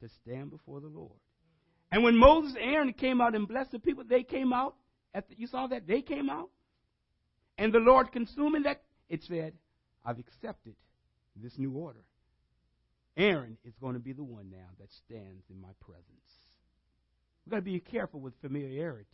to 0.00 0.08
stand 0.22 0.50
before 0.50 0.80
the 0.80 0.88
Lord. 0.88 1.18
And 1.90 2.02
when 2.02 2.16
Moses 2.16 2.56
and 2.60 2.74
Aaron 2.74 2.92
came 2.92 3.20
out 3.20 3.34
and 3.34 3.46
blessed 3.46 3.72
the 3.72 3.78
people, 3.78 4.04
they 4.08 4.22
came 4.22 4.52
out. 4.52 4.74
The, 5.14 5.22
you 5.36 5.46
saw 5.46 5.66
that? 5.68 5.86
They 5.86 6.02
came 6.02 6.28
out. 6.28 6.50
And 7.58 7.72
the 7.72 7.78
Lord 7.78 8.12
consuming 8.12 8.64
that, 8.64 8.82
it 9.08 9.22
said, 9.24 9.54
I've 10.04 10.18
accepted 10.18 10.74
this 11.36 11.56
new 11.58 11.72
order. 11.72 12.04
Aaron 13.16 13.56
is 13.64 13.72
going 13.80 13.94
to 13.94 14.00
be 14.00 14.12
the 14.12 14.24
one 14.24 14.50
now 14.50 14.68
that 14.78 14.88
stands 15.06 15.44
in 15.48 15.60
my 15.60 15.70
presence. 15.80 16.04
We've 17.44 17.52
got 17.52 17.56
to 17.56 17.62
be 17.62 17.80
careful 17.80 18.20
with 18.20 18.34
familiarity. 18.42 19.06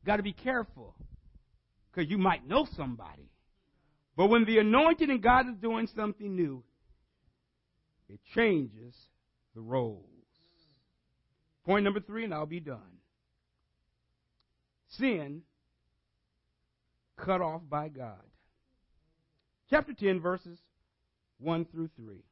We've 0.00 0.06
got 0.06 0.16
to 0.18 0.22
be 0.22 0.32
careful 0.32 0.94
because 1.90 2.08
you 2.08 2.18
might 2.18 2.46
know 2.46 2.66
somebody. 2.76 3.30
But 4.16 4.28
when 4.28 4.44
the 4.44 4.58
anointing 4.58 5.10
and 5.10 5.22
God 5.22 5.48
is 5.48 5.56
doing 5.60 5.88
something 5.96 6.36
new, 6.36 6.62
it 8.08 8.20
changes 8.34 8.94
the 9.56 9.62
roles. 9.62 10.04
Point 11.64 11.82
number 11.82 11.98
three, 11.98 12.24
and 12.24 12.32
I'll 12.32 12.46
be 12.46 12.60
done. 12.60 13.00
Sin 14.98 15.42
cut 17.16 17.40
off 17.40 17.62
by 17.68 17.88
God. 17.88 18.22
Chapter 19.68 19.94
10, 19.94 20.20
verses 20.20 20.58
1 21.40 21.64
through 21.72 21.90
3. 21.96 22.22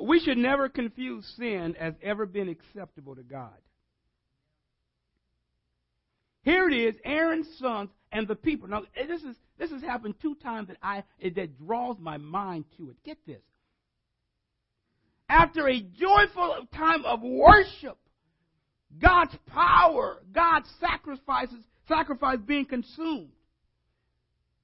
We 0.00 0.20
should 0.20 0.38
never 0.38 0.68
confuse 0.68 1.26
sin 1.36 1.76
as 1.78 1.92
ever 2.02 2.24
been 2.24 2.48
acceptable 2.48 3.16
to 3.16 3.22
God. 3.22 3.50
Here 6.42 6.68
it 6.68 6.74
is, 6.74 6.94
Aaron's 7.04 7.48
sons 7.58 7.90
and 8.12 8.26
the 8.26 8.34
people. 8.34 8.68
Now, 8.68 8.82
this 8.94 9.22
is 9.22 9.36
this 9.58 9.70
has 9.70 9.82
happened 9.82 10.14
two 10.22 10.36
times 10.36 10.68
that 10.68 10.78
I 10.82 11.02
that 11.20 11.58
draws 11.58 11.96
my 11.98 12.16
mind 12.16 12.64
to 12.78 12.90
it. 12.90 12.96
Get 13.04 13.18
this. 13.26 13.42
After 15.28 15.68
a 15.68 15.80
joyful 15.80 16.66
time 16.74 17.04
of 17.04 17.22
worship, 17.22 17.98
God's 18.98 19.36
power, 19.46 20.22
God's 20.32 20.68
sacrifices, 20.80 21.58
sacrifice 21.86 22.38
being 22.46 22.64
consumed. 22.64 23.30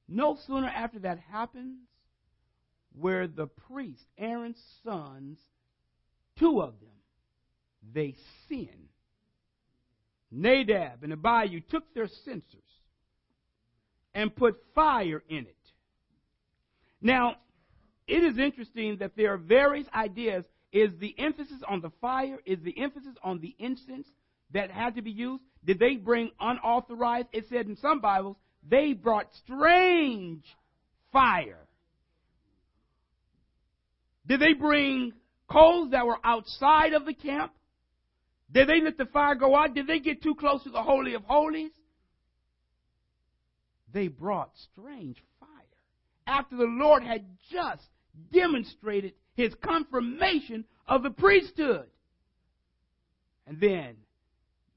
No 0.09 0.39
sooner 0.47 0.69
after 0.69 0.99
that 1.01 1.19
happens, 1.31 1.79
where 2.99 3.27
the 3.27 3.47
priests, 3.47 4.05
Aaron's 4.19 4.63
sons, 4.85 5.39
two 6.39 6.63
of 6.63 6.75
them, 6.81 6.91
they 7.93 8.15
sin. 8.49 8.89
Nadab 10.31 11.03
and 11.03 11.13
Abihu 11.13 11.61
took 11.61 11.93
their 11.95 12.09
censers 12.25 12.63
and 14.15 14.35
put 14.35 14.57
fire 14.75 15.23
in 15.29 15.47
it. 15.47 15.57
Now, 17.01 17.37
it 18.07 18.25
is 18.25 18.39
interesting 18.39 18.99
that 18.99 19.17
there 19.17 19.33
are 19.35 19.39
various 19.39 19.87
ideas. 19.95 20.45
Is 20.75 20.91
the 20.99 21.15
emphasis 21.19 21.63
on 21.69 21.81
the 21.81 21.93
fire? 22.01 22.39
Is 22.45 22.59
the 22.65 22.77
emphasis 22.77 23.15
on 23.23 23.39
the 23.39 23.55
incense 23.61 24.09
that 24.53 24.73
had 24.73 24.97
to 24.97 25.03
be 25.03 25.13
used? 25.13 25.45
Did 25.65 25.79
they 25.79 25.95
bring 25.95 26.33
unauthorized? 26.41 27.29
It 27.33 27.47
said 27.49 27.67
in 27.67 27.77
some 27.77 28.01
Bibles 28.01 28.37
they 28.69 28.93
brought 28.93 29.29
strange 29.45 30.43
fire. 31.13 31.61
Did 34.27 34.41
they 34.41 34.55
bring 34.55 35.13
coals 35.49 35.93
that 35.93 36.07
were 36.07 36.19
outside 36.25 36.93
of 36.93 37.07
the 37.07 37.15
camp? 37.15 37.53
Did 38.51 38.69
they 38.69 38.81
let 38.81 38.99
the 38.99 39.07
fire 39.07 39.37
go 39.37 39.55
out? 39.55 39.75
Did 39.75 39.87
they 39.87 40.01
get 40.01 40.25
too 40.25 40.35
close 40.35 40.65
to 40.65 40.71
the 40.71 40.83
Holy 40.83 41.15
of 41.15 41.23
Holies? 41.23 41.71
They 43.93 44.09
brought 44.09 44.51
strange 44.73 45.23
fire. 45.39 45.49
After 46.27 46.57
the 46.57 46.65
Lord 46.65 47.05
had 47.05 47.25
just 47.53 47.85
demonstrated 48.33 49.13
his 49.35 49.55
confirmation 49.63 50.65
of 50.87 51.03
the 51.03 51.11
priesthood. 51.11 51.87
And 53.47 53.61
then 53.61 53.97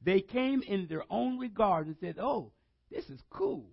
they 0.04 0.22
came 0.22 0.62
in 0.62 0.88
their 0.88 1.04
own 1.10 1.40
regard 1.40 1.88
and 1.88 1.96
said, 2.00 2.18
Oh, 2.20 2.52
this 2.92 3.06
is 3.10 3.20
cool. 3.30 3.66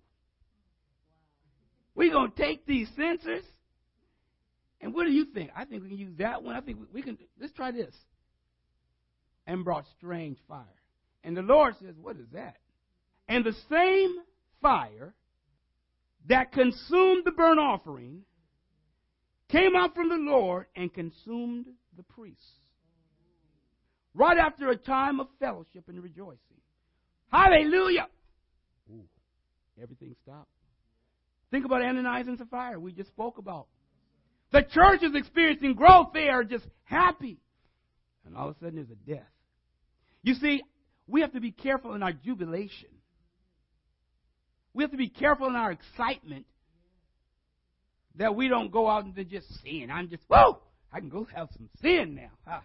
We're 1.93 2.11
going 2.11 2.31
to 2.31 2.37
take 2.37 2.65
these 2.65 2.89
censers, 2.97 3.45
and 4.81 4.93
what 4.93 5.05
do 5.05 5.11
you 5.11 5.25
think? 5.25 5.51
I 5.55 5.65
think 5.65 5.83
we 5.83 5.89
can 5.89 5.97
use 5.97 6.17
that 6.17 6.43
one. 6.43 6.55
I 6.55 6.61
think 6.61 6.77
we 6.93 7.01
can. 7.01 7.17
Let's 7.39 7.53
try 7.53 7.71
this. 7.71 7.95
And 9.47 9.63
brought 9.63 9.85
strange 9.97 10.37
fire. 10.47 10.65
And 11.23 11.37
the 11.37 11.41
Lord 11.41 11.75
says, 11.79 11.95
What 11.99 12.17
is 12.17 12.27
that? 12.33 12.57
And 13.27 13.45
the 13.45 13.55
same 13.69 14.15
fire 14.61 15.13
that 16.27 16.51
consumed 16.51 17.23
the 17.25 17.31
burnt 17.31 17.59
offering 17.59 18.21
came 19.49 19.75
out 19.75 19.93
from 19.95 20.09
the 20.09 20.15
Lord 20.15 20.65
and 20.75 20.93
consumed 20.93 21.67
the 21.95 22.03
priests. 22.03 22.43
right 24.13 24.37
after 24.37 24.69
a 24.69 24.77
time 24.77 25.19
of 25.19 25.27
fellowship 25.39 25.83
and 25.87 26.01
rejoicing. 26.01 26.39
Hallelujah! 27.31 28.07
Ooh, 28.91 29.03
everything 29.81 30.15
stopped. 30.23 30.49
Think 31.51 31.65
about 31.65 31.81
Ananias 31.81 32.27
and 32.27 32.37
Sapphira, 32.37 32.79
we 32.79 32.93
just 32.93 33.09
spoke 33.09 33.37
about. 33.37 33.67
The 34.51 34.61
church 34.61 35.03
is 35.03 35.11
experiencing 35.15 35.73
growth. 35.73 36.07
They 36.13 36.29
are 36.29 36.43
just 36.43 36.65
happy. 36.83 37.39
And 38.25 38.35
all 38.37 38.49
of 38.49 38.55
a 38.55 38.59
sudden, 38.59 38.75
there's 38.75 38.89
a 38.89 39.09
death. 39.09 39.27
You 40.23 40.33
see, 40.35 40.63
we 41.07 41.21
have 41.21 41.33
to 41.33 41.41
be 41.41 41.51
careful 41.51 41.93
in 41.93 42.01
our 42.01 42.13
jubilation. 42.13 42.89
We 44.73 44.83
have 44.83 44.91
to 44.91 44.97
be 44.97 45.09
careful 45.09 45.47
in 45.47 45.55
our 45.55 45.71
excitement 45.71 46.45
that 48.17 48.35
we 48.35 48.47
don't 48.47 48.71
go 48.71 48.89
out 48.89 49.05
and 49.05 49.29
just 49.29 49.47
sin. 49.63 49.89
I'm 49.91 50.09
just, 50.09 50.23
whoa, 50.27 50.59
I 50.91 50.99
can 50.99 51.09
go 51.09 51.27
have 51.35 51.49
some 51.55 51.69
sin 51.81 52.15
now. 52.15 52.31
I 52.47 52.59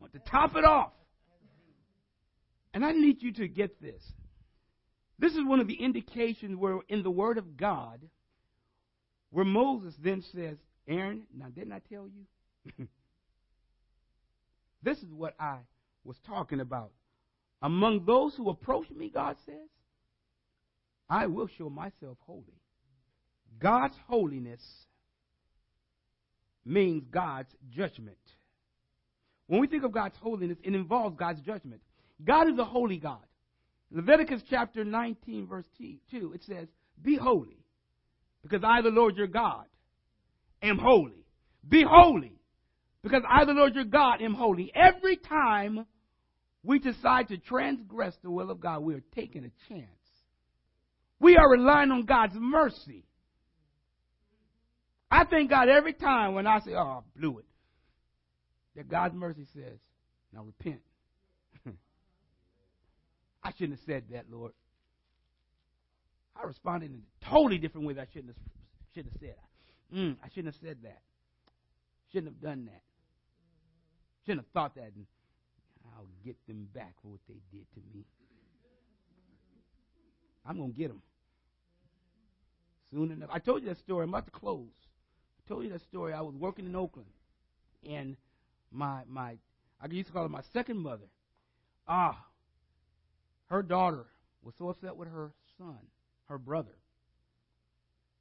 want 0.00 0.12
to 0.14 0.18
top 0.30 0.56
it 0.56 0.64
off. 0.64 0.92
And 2.72 2.84
I 2.84 2.92
need 2.92 3.22
you 3.22 3.32
to 3.34 3.48
get 3.48 3.80
this. 3.80 4.02
This 5.18 5.32
is 5.32 5.44
one 5.44 5.60
of 5.60 5.68
the 5.68 5.74
indications 5.74 6.56
where 6.56 6.80
in 6.88 7.02
the 7.02 7.10
Word 7.10 7.38
of 7.38 7.56
God, 7.56 8.00
where 9.30 9.44
Moses 9.44 9.94
then 10.02 10.24
says, 10.34 10.56
Aaron, 10.88 11.22
now 11.36 11.46
didn't 11.54 11.72
I 11.72 11.80
tell 11.88 12.08
you? 12.08 12.86
this 14.82 14.98
is 14.98 15.12
what 15.12 15.34
I 15.38 15.58
was 16.04 16.16
talking 16.26 16.60
about. 16.60 16.90
Among 17.62 18.04
those 18.04 18.34
who 18.34 18.50
approach 18.50 18.90
me, 18.90 19.10
God 19.12 19.36
says, 19.46 19.68
I 21.08 21.26
will 21.26 21.48
show 21.58 21.70
myself 21.70 22.18
holy. 22.26 22.60
God's 23.60 23.94
holiness 24.08 24.60
means 26.64 27.04
God's 27.10 27.50
judgment. 27.70 28.16
When 29.46 29.60
we 29.60 29.66
think 29.66 29.84
of 29.84 29.92
God's 29.92 30.16
holiness, 30.20 30.58
it 30.62 30.74
involves 30.74 31.16
God's 31.16 31.40
judgment. 31.42 31.82
God 32.24 32.48
is 32.48 32.58
a 32.58 32.64
holy 32.64 32.98
God. 32.98 33.18
Leviticus 33.90 34.42
chapter 34.48 34.84
19, 34.84 35.46
verse 35.46 35.66
2, 36.10 36.32
it 36.34 36.42
says, 36.44 36.68
Be 37.00 37.16
holy, 37.16 37.58
because 38.42 38.62
I, 38.64 38.82
the 38.82 38.88
Lord 38.88 39.16
your 39.16 39.26
God, 39.26 39.66
am 40.62 40.78
holy. 40.78 41.26
Be 41.68 41.84
holy, 41.88 42.40
because 43.02 43.22
I, 43.28 43.44
the 43.44 43.52
Lord 43.52 43.74
your 43.74 43.84
God, 43.84 44.22
am 44.22 44.34
holy. 44.34 44.72
Every 44.74 45.16
time 45.16 45.86
we 46.62 46.78
decide 46.78 47.28
to 47.28 47.38
transgress 47.38 48.14
the 48.22 48.30
will 48.30 48.50
of 48.50 48.60
God, 48.60 48.80
we 48.80 48.94
are 48.94 49.02
taking 49.14 49.44
a 49.44 49.72
chance. 49.72 49.88
We 51.20 51.36
are 51.36 51.50
relying 51.50 51.90
on 51.90 52.04
God's 52.04 52.34
mercy. 52.36 53.04
I 55.14 55.22
thank 55.22 55.48
God 55.48 55.68
every 55.68 55.92
time 55.92 56.34
when 56.34 56.44
I 56.44 56.58
say, 56.58 56.72
oh, 56.74 56.82
I 56.82 57.00
blew 57.16 57.38
it, 57.38 57.44
that 58.74 58.88
God's 58.88 59.14
mercy 59.14 59.46
says, 59.54 59.78
now 60.32 60.42
repent. 60.42 60.80
I 63.44 63.52
shouldn't 63.52 63.78
have 63.78 63.86
said 63.86 64.02
that, 64.10 64.24
Lord. 64.28 64.50
I 66.34 66.44
responded 66.44 66.90
in 66.90 66.96
a 66.96 67.30
totally 67.30 67.58
different 67.58 67.86
way 67.86 67.94
that 67.94 68.00
I 68.00 68.06
shouldn't 68.12 68.34
have, 68.34 68.42
shouldn't 68.92 69.12
have 69.12 69.20
said. 69.20 69.36
Mm, 69.96 70.16
I 70.20 70.28
shouldn't 70.30 70.52
have 70.52 70.60
said 70.60 70.78
that. 70.82 71.02
Shouldn't 72.10 72.32
have 72.32 72.40
done 72.42 72.64
that. 72.64 72.82
Shouldn't 74.26 74.44
have 74.46 74.52
thought 74.52 74.74
that. 74.74 74.90
And 74.96 75.06
I'll 75.94 76.08
get 76.24 76.34
them 76.48 76.66
back 76.74 76.94
for 77.02 77.12
what 77.12 77.20
they 77.28 77.36
did 77.52 77.66
to 77.74 77.80
me. 77.96 78.04
I'm 80.44 80.56
going 80.56 80.72
to 80.72 80.76
get 80.76 80.88
them. 80.88 81.02
Soon 82.90 83.12
enough. 83.12 83.30
I 83.32 83.38
told 83.38 83.62
you 83.62 83.68
that 83.68 83.78
story. 83.78 84.02
I'm 84.02 84.08
about 84.08 84.24
to 84.24 84.32
close. 84.32 84.72
Told 85.48 85.64
you 85.64 85.70
that 85.70 85.82
story. 85.82 86.12
I 86.12 86.20
was 86.20 86.34
working 86.34 86.66
in 86.66 86.74
Oakland. 86.74 87.08
And 87.88 88.16
my, 88.72 89.02
my, 89.08 89.36
I 89.80 89.86
used 89.90 90.08
to 90.08 90.12
call 90.12 90.22
her 90.22 90.28
my 90.28 90.42
second 90.52 90.78
mother. 90.78 91.06
Ah, 91.86 92.24
her 93.46 93.62
daughter 93.62 94.06
was 94.42 94.54
so 94.58 94.68
upset 94.70 94.96
with 94.96 95.08
her 95.08 95.32
son, 95.58 95.78
her 96.28 96.38
brother. 96.38 96.76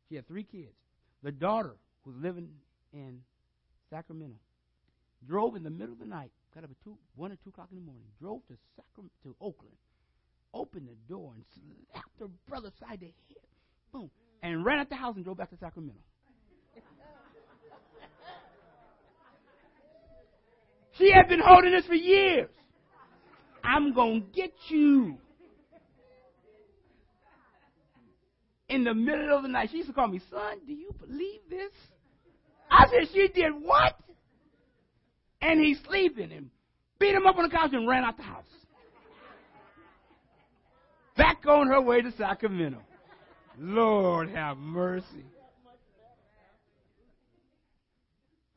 She 0.10 0.16
had 0.16 0.28
three 0.28 0.44
kids. 0.44 0.76
The 1.24 1.32
daughter 1.32 1.76
was 2.06 2.16
living 2.18 2.50
in 2.92 3.22
Sacramento. 3.90 4.36
Drove 5.26 5.56
in 5.56 5.64
the 5.64 5.70
middle 5.70 5.94
of 5.94 6.00
the 6.00 6.06
night, 6.06 6.32
got 6.54 6.66
up 6.66 6.72
at 6.72 6.84
two, 6.84 6.98
one 7.16 7.32
or 7.32 7.38
two 7.44 7.50
o'clock 7.50 7.70
in 7.72 7.78
the 7.78 7.86
morning. 7.86 8.04
Drove 8.20 8.46
to 8.48 8.56
Sacramento, 8.76 9.14
to 9.24 9.36
Oakland, 9.40 9.76
opened 10.54 10.88
the 10.90 11.14
door 11.14 11.32
and 11.36 11.46
slapped 11.90 12.20
her 12.20 12.28
brother 12.50 12.72
side 12.80 13.00
the 13.00 13.06
head, 13.06 13.48
boom, 13.94 14.12
and 14.42 14.66
ran 14.66 14.80
out 14.80 14.90
the 14.90 14.96
house 14.96 15.16
and 15.16 15.24
drove 15.24 15.38
back 15.38 15.50
to 15.52 15.58
Sacramento. 15.58 16.02
She 20.98 21.12
had 21.12 21.28
been 21.28 21.42
holding 21.44 21.72
this 21.72 21.86
for 21.86 21.96
years. 21.96 22.50
I'm 23.64 23.94
going 23.94 24.22
to 24.22 24.28
get 24.28 24.52
you. 24.70 25.18
In 28.70 28.84
the 28.84 28.94
middle 28.94 29.36
of 29.36 29.44
the 29.44 29.50
night, 29.50 29.70
she 29.72 29.78
used 29.78 29.90
to 29.90 29.94
call 29.94 30.08
me, 30.08 30.20
son, 30.30 30.60
do 30.66 30.74
you 30.74 30.94
believe 31.00 31.42
this? 31.50 31.72
I 32.72 32.86
said, 32.88 33.10
she 33.14 33.28
did 33.28 33.52
what? 33.62 33.96
And 35.42 35.60
he's 35.60 35.78
sleeping 35.88 36.32
and 36.32 36.50
beat 37.00 37.14
him 37.14 37.28
up 37.28 37.38
on 37.38 37.44
the 37.44 37.50
couch 37.50 37.70
and 37.74 37.88
ran 37.88 38.04
out 38.04 38.18
the 38.18 38.24
house. 38.24 38.46
Back 41.16 41.46
on 41.46 41.68
her 41.68 41.82
way 41.82 42.02
to 42.02 42.12
Sacramento. 42.18 42.80
Lord 43.60 44.30
have 44.30 44.58
mercy. 44.58 45.26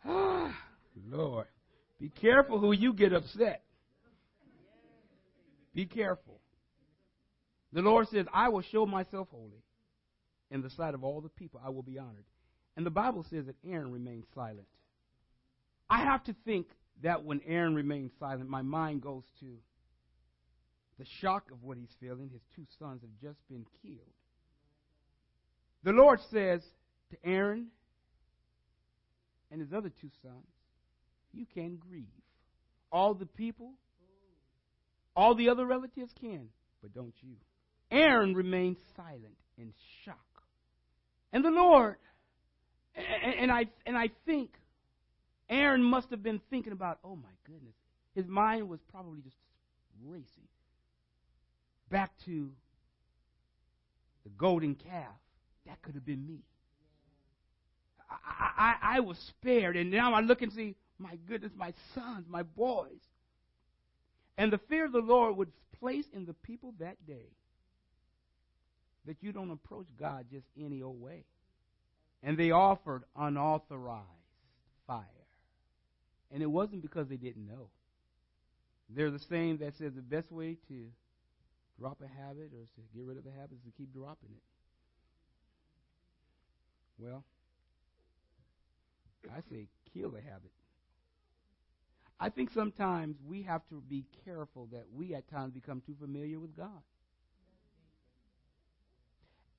Lord, 0.06 1.46
be 2.00 2.08
careful 2.08 2.58
who 2.58 2.72
you 2.72 2.92
get 2.92 3.12
upset. 3.12 3.62
Be 5.74 5.86
careful. 5.86 6.40
The 7.72 7.82
Lord 7.82 8.08
says, 8.08 8.26
I 8.32 8.48
will 8.48 8.62
show 8.62 8.86
myself 8.86 9.28
holy. 9.30 9.62
In 10.50 10.62
the 10.62 10.70
sight 10.70 10.94
of 10.94 11.02
all 11.02 11.20
the 11.20 11.28
people, 11.28 11.60
I 11.64 11.70
will 11.70 11.82
be 11.82 11.98
honored. 11.98 12.24
And 12.76 12.86
the 12.86 12.90
Bible 12.90 13.24
says 13.28 13.46
that 13.46 13.56
Aaron 13.68 13.90
remained 13.90 14.24
silent. 14.34 14.68
I 15.90 15.98
have 16.04 16.22
to 16.24 16.34
think 16.44 16.66
that 17.02 17.24
when 17.24 17.40
Aaron 17.46 17.74
remained 17.74 18.10
silent, 18.18 18.48
my 18.48 18.62
mind 18.62 19.02
goes 19.02 19.24
to 19.40 19.46
the 20.98 21.06
shock 21.20 21.50
of 21.50 21.62
what 21.62 21.76
he's 21.76 21.94
feeling. 22.00 22.30
His 22.32 22.42
two 22.54 22.64
sons 22.78 23.02
have 23.02 23.10
just 23.20 23.46
been 23.48 23.66
killed. 23.82 24.00
The 25.84 25.92
Lord 25.92 26.20
says 26.30 26.62
to 27.10 27.16
Aaron 27.24 27.66
and 29.50 29.60
his 29.60 29.72
other 29.72 29.90
two 30.00 30.10
sons, 30.22 30.46
You 31.36 31.46
can 31.54 31.76
grieve. 31.76 32.06
All 32.90 33.14
the 33.14 33.26
people 33.26 33.72
all 35.16 35.34
the 35.34 35.48
other 35.48 35.64
relatives 35.64 36.12
can, 36.20 36.48
but 36.82 36.94
don't 36.94 37.14
you. 37.22 37.36
Aaron 37.90 38.34
remained 38.34 38.76
silent 38.94 39.36
in 39.56 39.72
shock. 40.04 40.18
And 41.32 41.44
the 41.44 41.50
Lord, 41.50 41.96
and, 42.94 43.34
and, 43.40 43.52
I, 43.52 43.66
and 43.86 43.96
I 43.96 44.10
think 44.26 44.50
Aaron 45.48 45.82
must 45.82 46.10
have 46.10 46.22
been 46.22 46.40
thinking 46.50 46.72
about, 46.72 46.98
oh 47.02 47.16
my 47.16 47.30
goodness. 47.46 47.74
His 48.14 48.26
mind 48.26 48.68
was 48.68 48.80
probably 48.90 49.20
just 49.20 49.36
racing 50.04 50.26
back 51.90 52.12
to 52.26 52.50
the 54.24 54.30
golden 54.30 54.74
calf. 54.74 55.14
That 55.66 55.80
could 55.82 55.94
have 55.94 56.04
been 56.04 56.26
me. 56.26 56.40
I, 58.10 58.14
I, 58.82 58.96
I 58.96 59.00
was 59.00 59.18
spared, 59.18 59.76
and 59.76 59.90
now 59.90 60.14
I 60.14 60.20
look 60.20 60.42
and 60.42 60.52
see, 60.52 60.76
my 60.98 61.16
goodness, 61.28 61.52
my 61.56 61.72
sons, 61.94 62.26
my 62.28 62.42
boys. 62.42 63.00
And 64.38 64.52
the 64.52 64.60
fear 64.68 64.84
of 64.84 64.92
the 64.92 64.98
Lord 64.98 65.36
was 65.36 65.48
placed 65.78 66.12
in 66.12 66.26
the 66.26 66.34
people 66.34 66.74
that 66.78 67.06
day 67.06 67.30
that 69.06 69.16
you 69.22 69.32
don't 69.32 69.50
approach 69.50 69.86
God 69.98 70.26
just 70.30 70.46
any 70.60 70.82
old 70.82 71.00
way. 71.00 71.24
And 72.22 72.36
they 72.36 72.50
offered 72.50 73.04
unauthorized 73.16 74.06
fire. 74.86 75.04
And 76.32 76.42
it 76.42 76.46
wasn't 76.46 76.82
because 76.82 77.08
they 77.08 77.16
didn't 77.16 77.46
know. 77.46 77.68
They're 78.90 79.10
the 79.10 79.18
same 79.18 79.58
that 79.58 79.76
says 79.76 79.92
the 79.94 80.02
best 80.02 80.30
way 80.30 80.56
to 80.68 80.86
drop 81.78 81.98
a 82.02 82.08
habit 82.08 82.50
or 82.52 82.64
to 82.74 82.80
get 82.94 83.04
rid 83.04 83.16
of 83.16 83.26
a 83.26 83.30
habit 83.30 83.52
is 83.52 83.64
to 83.64 83.76
keep 83.76 83.92
dropping 83.92 84.30
it. 84.30 84.42
Well, 86.98 87.24
I 89.30 89.40
say 89.50 89.66
kill 89.92 90.10
the 90.10 90.20
habit. 90.20 90.50
I 92.18 92.30
think 92.30 92.50
sometimes 92.50 93.16
we 93.26 93.42
have 93.42 93.62
to 93.68 93.82
be 93.88 94.04
careful 94.24 94.68
that 94.72 94.84
we 94.94 95.14
at 95.14 95.28
times 95.30 95.52
become 95.52 95.82
too 95.84 95.94
familiar 96.00 96.38
with 96.38 96.56
God. 96.56 96.82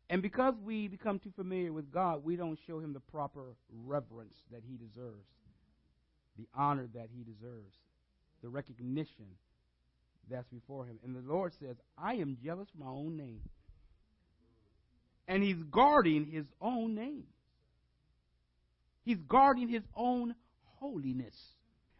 And 0.09 0.21
because 0.21 0.55
we 0.63 0.87
become 0.87 1.19
too 1.19 1.33
familiar 1.35 1.73
with 1.73 1.91
God, 1.91 2.23
we 2.23 2.35
don't 2.35 2.57
show 2.65 2.79
him 2.79 2.93
the 2.93 2.99
proper 2.99 3.55
reverence 3.85 4.35
that 4.51 4.61
he 4.67 4.77
deserves, 4.77 5.27
the 6.37 6.47
honor 6.55 6.87
that 6.93 7.09
he 7.13 7.23
deserves, 7.23 7.75
the 8.41 8.49
recognition 8.49 9.25
that's 10.29 10.47
before 10.47 10.85
him. 10.85 10.97
And 11.03 11.15
the 11.15 11.31
Lord 11.31 11.53
says, 11.59 11.75
I 11.97 12.15
am 12.15 12.37
jealous 12.43 12.69
for 12.69 12.83
my 12.83 12.89
own 12.89 13.17
name. 13.17 13.41
And 15.27 15.43
he's 15.43 15.61
guarding 15.69 16.25
his 16.25 16.45
own 16.61 16.95
name. 16.95 17.25
He's 19.03 19.21
guarding 19.27 19.67
his 19.67 19.83
own 19.95 20.35
holiness. 20.79 21.35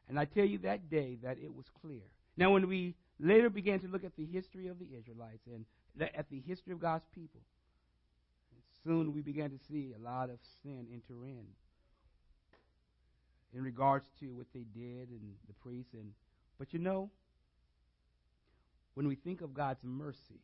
And 0.10 0.20
I 0.20 0.26
tell 0.26 0.46
you 0.46 0.60
that 0.60 0.90
day 0.90 1.18
that 1.24 1.38
it 1.38 1.54
was 1.54 1.66
clear. 1.82 2.04
Now, 2.38 2.52
when 2.52 2.68
we 2.68 2.96
later 3.20 3.50
began 3.50 3.80
to 3.82 3.88
look 3.88 4.04
at 4.04 4.16
the 4.16 4.26
history 4.26 4.68
of 4.68 4.80
the 4.80 4.88
Israelites 4.98 5.46
and 5.48 5.66
at 6.00 6.30
the 6.30 6.42
history 6.46 6.72
of 6.72 6.80
God's 6.80 7.06
people, 7.14 7.42
soon 8.84 9.14
we 9.14 9.22
began 9.22 9.50
to 9.50 9.58
see 9.70 9.94
a 9.94 10.04
lot 10.04 10.30
of 10.30 10.40
sin 10.64 10.88
enter 10.94 11.26
in 11.26 11.46
in 13.54 13.64
regards 13.64 14.06
to 14.20 14.28
what 14.28 14.48
they 14.54 14.66
did 14.74 15.10
and 15.10 15.34
the 15.48 15.54
priests 15.62 15.94
and 15.94 16.12
but 16.60 16.74
you 16.74 16.80
know 16.80 17.10
when 18.94 19.08
we 19.08 19.16
think 19.16 19.42
of 19.42 19.54
God's 19.54 19.84
mercy 19.84 20.42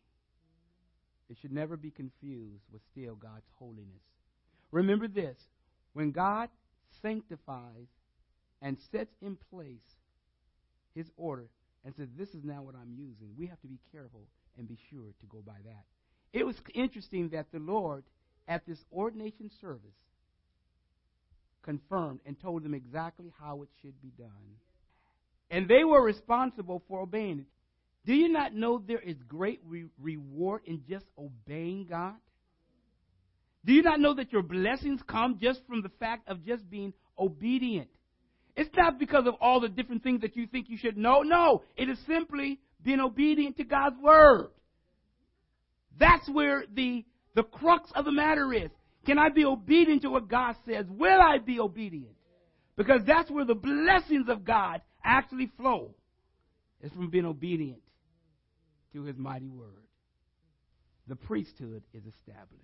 it 1.30 1.38
should 1.42 1.52
never 1.52 1.78
be 1.78 1.92
confused 1.92 2.64
with 2.72 2.82
still 2.92 3.16
God's 3.16 3.48
holiness 3.58 4.04
remember 4.72 5.08
this 5.08 5.38
when 5.94 6.12
God 6.12 6.50
sanctifies 7.02 7.88
and 8.64 8.78
sets 8.92 9.14
in 9.22 9.38
place 9.52 9.78
his 10.96 11.06
order 11.18 11.46
and 11.86 11.94
says 11.96 12.08
this 12.18 12.30
is 12.30 12.44
now 12.44 12.64
what 12.64 12.74
I'm 12.74 12.96
using 12.98 13.30
we 13.38 13.46
have 13.46 13.62
to 13.62 13.68
be 13.68 13.78
careful 13.92 14.26
and 14.58 14.68
be 14.68 14.80
sure 14.90 15.14
to 15.20 15.26
go 15.28 15.44
by 15.46 15.60
that 15.66 15.86
it 16.34 16.46
was 16.46 16.56
interesting 16.74 17.30
that 17.30 17.52
the 17.52 17.60
Lord 17.60 18.04
at 18.48 18.66
this 18.66 18.84
ordination 18.92 19.52
service 19.62 19.96
confirmed 21.62 22.20
and 22.26 22.40
told 22.40 22.64
them 22.64 22.74
exactly 22.74 23.32
how 23.40 23.62
it 23.62 23.70
should 23.82 24.00
be 24.02 24.12
done. 24.18 24.58
And 25.50 25.68
they 25.68 25.84
were 25.84 26.04
responsible 26.04 26.82
for 26.88 27.02
obeying 27.02 27.40
it. 27.40 27.46
Do 28.06 28.14
you 28.14 28.28
not 28.28 28.54
know 28.54 28.80
there 28.80 29.00
is 29.00 29.16
great 29.28 29.62
re- 29.66 29.86
reward 30.02 30.62
in 30.66 30.82
just 30.90 31.06
obeying 31.18 31.88
God? 31.90 32.16
Do 33.64 33.72
you 33.72 33.82
not 33.82 34.02
know 34.02 34.14
that 34.16 34.34
your 34.34 34.42
blessings 34.42 35.00
come 35.08 35.38
just 35.42 35.62
from 35.68 35.84
the 35.84 35.92
fact 36.00 36.28
of 36.28 36.44
just 36.46 36.70
being 36.70 36.94
obedient? 37.18 37.88
It's 38.56 38.70
not 38.76 39.00
because 39.00 39.26
of 39.26 39.36
all 39.42 39.60
the 39.60 39.70
different 39.70 40.04
things 40.04 40.22
that 40.22 40.36
you 40.36 40.48
think 40.48 40.70
you 40.70 40.78
should 40.78 40.98
know. 40.98 41.22
No, 41.22 41.64
it 41.76 41.90
is 41.90 41.98
simply 42.08 42.60
being 42.84 43.00
obedient 43.00 43.58
to 43.58 43.64
God's 43.64 43.98
word. 44.02 44.50
That's 46.00 46.28
where 46.30 46.66
the 46.74 47.04
the 47.36 47.44
crux 47.44 47.90
of 47.96 48.06
the 48.06 48.12
matter 48.12 48.54
is 48.54 48.70
can 49.06 49.18
I 49.18 49.30
be 49.30 49.44
obedient 49.44 50.04
to 50.04 50.10
what 50.10 50.28
God 50.28 50.56
says? 50.66 50.86
Will 50.90 51.20
I 51.20 51.40
be 51.40 51.60
obedient? 51.60 52.16
Because 52.76 53.02
that's 53.06 53.30
where 53.30 53.46
the 53.46 53.56
blessings 53.56 54.30
of 54.30 54.46
God 54.46 54.82
actually 55.04 55.52
flow. 55.58 55.94
It's 56.82 56.94
from 56.94 57.10
being 57.10 57.26
obedient 57.26 57.82
to 58.94 59.04
his 59.04 59.18
mighty 59.18 59.50
word. 59.50 59.70
The 61.08 61.16
priesthood 61.16 61.84
is 61.94 62.04
established. 62.06 62.64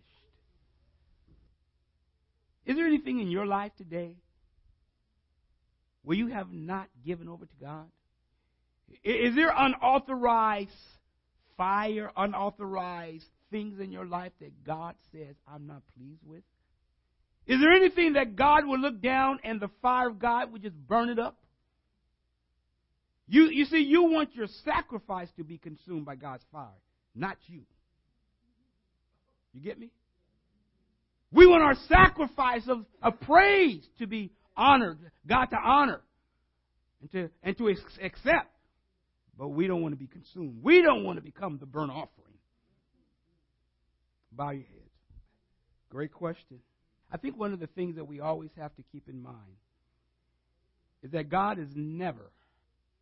Is 2.65 2.75
there 2.75 2.87
anything 2.87 3.19
in 3.19 3.29
your 3.29 3.45
life 3.45 3.71
today 3.77 4.15
where 6.03 6.17
you 6.17 6.27
have 6.27 6.51
not 6.51 6.87
given 7.05 7.27
over 7.27 7.45
to 7.45 7.55
God? 7.61 7.85
Is 9.03 9.35
there 9.35 9.53
unauthorized 9.55 10.71
fire, 11.57 12.11
unauthorized 12.15 13.25
things 13.51 13.79
in 13.79 13.91
your 13.91 14.05
life 14.05 14.31
that 14.39 14.63
God 14.65 14.95
says, 15.11 15.35
I'm 15.47 15.67
not 15.67 15.81
pleased 15.97 16.21
with? 16.25 16.43
Is 17.45 17.59
there 17.59 17.71
anything 17.71 18.13
that 18.13 18.35
God 18.35 18.65
will 18.65 18.79
look 18.79 19.01
down 19.01 19.39
and 19.43 19.59
the 19.59 19.69
fire 19.81 20.09
of 20.09 20.19
God 20.19 20.51
would 20.51 20.61
just 20.61 20.75
burn 20.87 21.09
it 21.09 21.19
up? 21.19 21.37
You, 23.27 23.49
you 23.51 23.65
see, 23.65 23.79
you 23.79 24.03
want 24.03 24.35
your 24.35 24.47
sacrifice 24.65 25.29
to 25.37 25.43
be 25.43 25.57
consumed 25.57 26.05
by 26.05 26.15
God's 26.15 26.43
fire, 26.51 26.67
not 27.15 27.37
you. 27.47 27.61
You 29.53 29.61
get 29.61 29.79
me? 29.79 29.91
We 31.31 31.45
want 31.45 31.61
our 31.61 31.75
sacrifice 31.87 32.63
of, 32.67 32.85
of 33.03 33.19
praise 33.21 33.85
to 33.99 34.07
be 34.07 34.31
honored, 34.59 34.99
God 35.25 35.45
to 35.45 35.57
honor 35.57 36.01
and 37.01 37.11
to, 37.13 37.29
and 37.41 37.57
to 37.57 37.67
accept. 37.69 38.51
But 39.37 39.49
we 39.49 39.67
don't 39.67 39.81
want 39.81 39.93
to 39.93 39.97
be 39.97 40.07
consumed. 40.07 40.61
We 40.61 40.81
don't 40.81 41.05
want 41.05 41.17
to 41.17 41.23
become 41.23 41.57
the 41.59 41.65
burnt 41.65 41.91
offering. 41.91 42.33
Bow 44.33 44.51
your 44.51 44.63
heads. 44.63 44.91
Great 45.89 46.11
question. 46.11 46.59
I 47.11 47.17
think 47.17 47.39
one 47.39 47.53
of 47.53 47.59
the 47.59 47.67
things 47.67 47.95
that 47.95 48.05
we 48.05 48.19
always 48.19 48.51
have 48.57 48.75
to 48.75 48.83
keep 48.91 49.07
in 49.07 49.23
mind 49.23 49.35
is 51.03 51.11
that 51.11 51.29
God 51.29 51.57
is 51.57 51.69
never, 51.73 52.31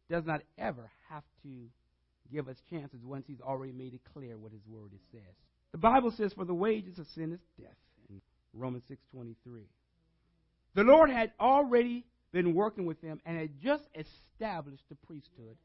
does 0.10 0.26
not 0.26 0.42
ever 0.58 0.92
have 1.10 1.24
to 1.44 1.50
give 2.32 2.48
us 2.48 2.56
chances 2.70 3.00
once 3.04 3.26
He's 3.28 3.42
already 3.42 3.74
made 3.74 3.94
it 3.94 4.02
clear 4.14 4.38
what 4.38 4.52
His 4.52 4.62
Word 4.68 4.92
says. 5.12 5.36
The 5.72 5.80
Bible 5.80 6.12
says, 6.12 6.32
"For 6.34 6.46
the 6.46 6.54
wages 6.54 7.00
of 7.00 7.08
sin 7.16 7.34
is 7.34 7.40
death." 7.60 7.76
In 8.10 8.22
Romans 8.54 8.84
six 8.88 9.02
twenty 9.12 9.36
three, 9.44 9.68
the 10.78 10.84
Lord 10.84 11.10
had 11.10 11.32
already 11.40 12.06
been 12.32 12.54
working 12.54 12.86
with 12.86 13.02
them 13.02 13.20
and 13.26 13.36
had 13.36 13.60
just 13.60 13.84
established 13.96 14.84
the 14.90 14.96
priesthood, 15.08 15.58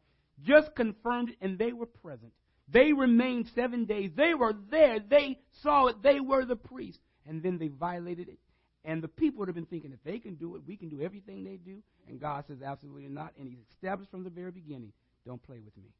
just 0.42 0.74
confirmed, 0.74 1.28
it, 1.28 1.36
and 1.42 1.58
they 1.58 1.74
were 1.74 1.84
present. 1.84 2.32
They 2.72 2.94
remained 2.94 3.50
seven 3.54 3.84
days. 3.84 4.12
They 4.16 4.32
were 4.32 4.54
there. 4.70 5.00
They 5.00 5.38
saw 5.62 5.88
it. 5.88 6.02
They 6.02 6.18
were 6.18 6.46
the 6.46 6.56
priests. 6.56 7.02
And 7.26 7.42
then 7.42 7.58
they 7.58 7.68
violated 7.68 8.28
it. 8.28 8.38
And 8.86 9.02
the 9.02 9.08
people 9.08 9.40
would 9.40 9.48
have 9.48 9.54
been 9.54 9.66
thinking, 9.66 9.92
if 9.92 10.02
they 10.02 10.18
can 10.18 10.36
do 10.36 10.56
it, 10.56 10.62
we 10.66 10.78
can 10.78 10.88
do 10.88 11.02
everything 11.02 11.44
they 11.44 11.56
do. 11.56 11.82
And 12.08 12.18
God 12.18 12.44
says, 12.46 12.62
absolutely 12.64 13.06
not. 13.08 13.34
And 13.38 13.50
He 13.50 13.58
established 13.70 14.10
from 14.10 14.24
the 14.24 14.30
very 14.30 14.50
beginning, 14.50 14.94
don't 15.26 15.42
play 15.42 15.60
with 15.62 15.76
me. 15.76 15.90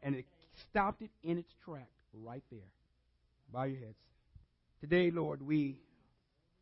And 0.00 0.14
it 0.14 0.26
stopped 0.70 1.02
it 1.02 1.10
in 1.24 1.38
its 1.38 1.52
track 1.64 1.88
right 2.14 2.44
there. 2.52 2.70
Bow 3.52 3.64
your 3.64 3.80
heads. 3.80 3.98
Today, 4.80 5.10
Lord, 5.10 5.42
we 5.42 5.80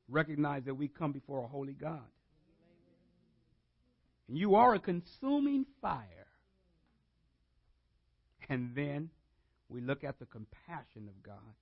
recognize 0.09 0.65
that 0.65 0.75
we 0.75 0.89
come 0.89 1.13
before 1.13 1.45
a 1.45 1.49
holy 1.49 1.73
God. 1.73 2.09
And 4.29 4.37
you 4.37 4.57
are 4.57 4.75
a 4.75 4.79
consuming 4.79 5.67
fire. 5.81 6.27
And 8.49 8.73
then 8.75 9.11
we 9.69 9.81
look 9.81 10.05
at 10.05 10.19
the 10.19 10.27
compassion 10.27 11.09
of 11.09 11.23
God. 11.23 11.55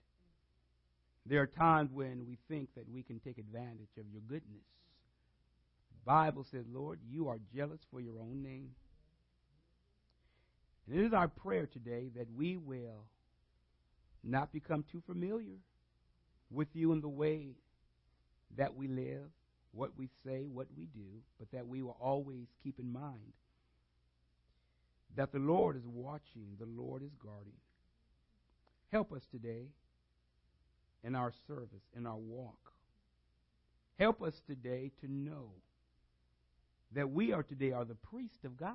There 1.27 1.41
are 1.41 1.47
times 1.47 1.91
when 1.93 2.27
we 2.27 2.39
think 2.49 2.69
that 2.75 2.89
we 2.89 3.03
can 3.03 3.19
take 3.19 3.39
advantage 3.39 3.89
of 3.99 4.05
your 4.13 4.21
goodness. 4.27 4.65
The 5.91 6.05
Bible 6.11 6.45
says, 6.51 6.65
Lord, 6.71 6.99
you 7.11 7.29
are 7.29 7.39
jealous 7.55 7.81
for 7.91 8.01
your 8.01 8.19
own 8.21 8.43
name. 8.43 8.71
And 10.87 11.01
it 11.01 11.07
is 11.07 11.15
our 11.15 11.29
prayer 11.29 11.67
today 11.67 12.11
that 12.17 12.27
we 12.37 12.59
will 12.59 13.07
not 14.23 14.53
become 14.53 14.85
too 14.91 15.03
familiar 15.07 15.59
with 16.51 16.69
you 16.75 16.93
in 16.93 17.01
the 17.01 17.09
way 17.09 17.55
that 18.57 18.75
we 18.75 18.89
live, 18.89 19.29
what 19.73 19.91
we 19.97 20.09
say, 20.25 20.47
what 20.53 20.69
we 20.77 20.87
do, 20.87 21.23
but 21.39 21.51
that 21.53 21.67
we 21.67 21.83
will 21.83 21.97
always 22.01 22.47
keep 22.63 22.79
in 22.79 22.93
mind 22.93 23.33
that 25.17 25.33
the 25.33 25.39
Lord 25.39 25.77
is 25.77 25.87
watching, 25.87 26.57
the 26.59 26.67
Lord 26.67 27.03
is 27.03 27.13
guarding. 27.23 27.53
Help 28.91 29.13
us 29.13 29.23
today 29.31 29.69
in 31.03 31.15
our 31.15 31.33
service, 31.47 31.83
in 31.97 32.07
our 32.07 32.17
walk. 32.17 32.73
Help 33.99 34.23
us 34.23 34.35
today 34.47 34.91
to 35.01 35.13
know 35.13 35.51
that 36.95 37.11
we 37.11 37.33
are 37.33 37.43
today 37.43 37.73
are 37.73 37.85
the 37.85 37.95
priest 37.95 38.45
of 38.45 38.57
God. 38.57 38.73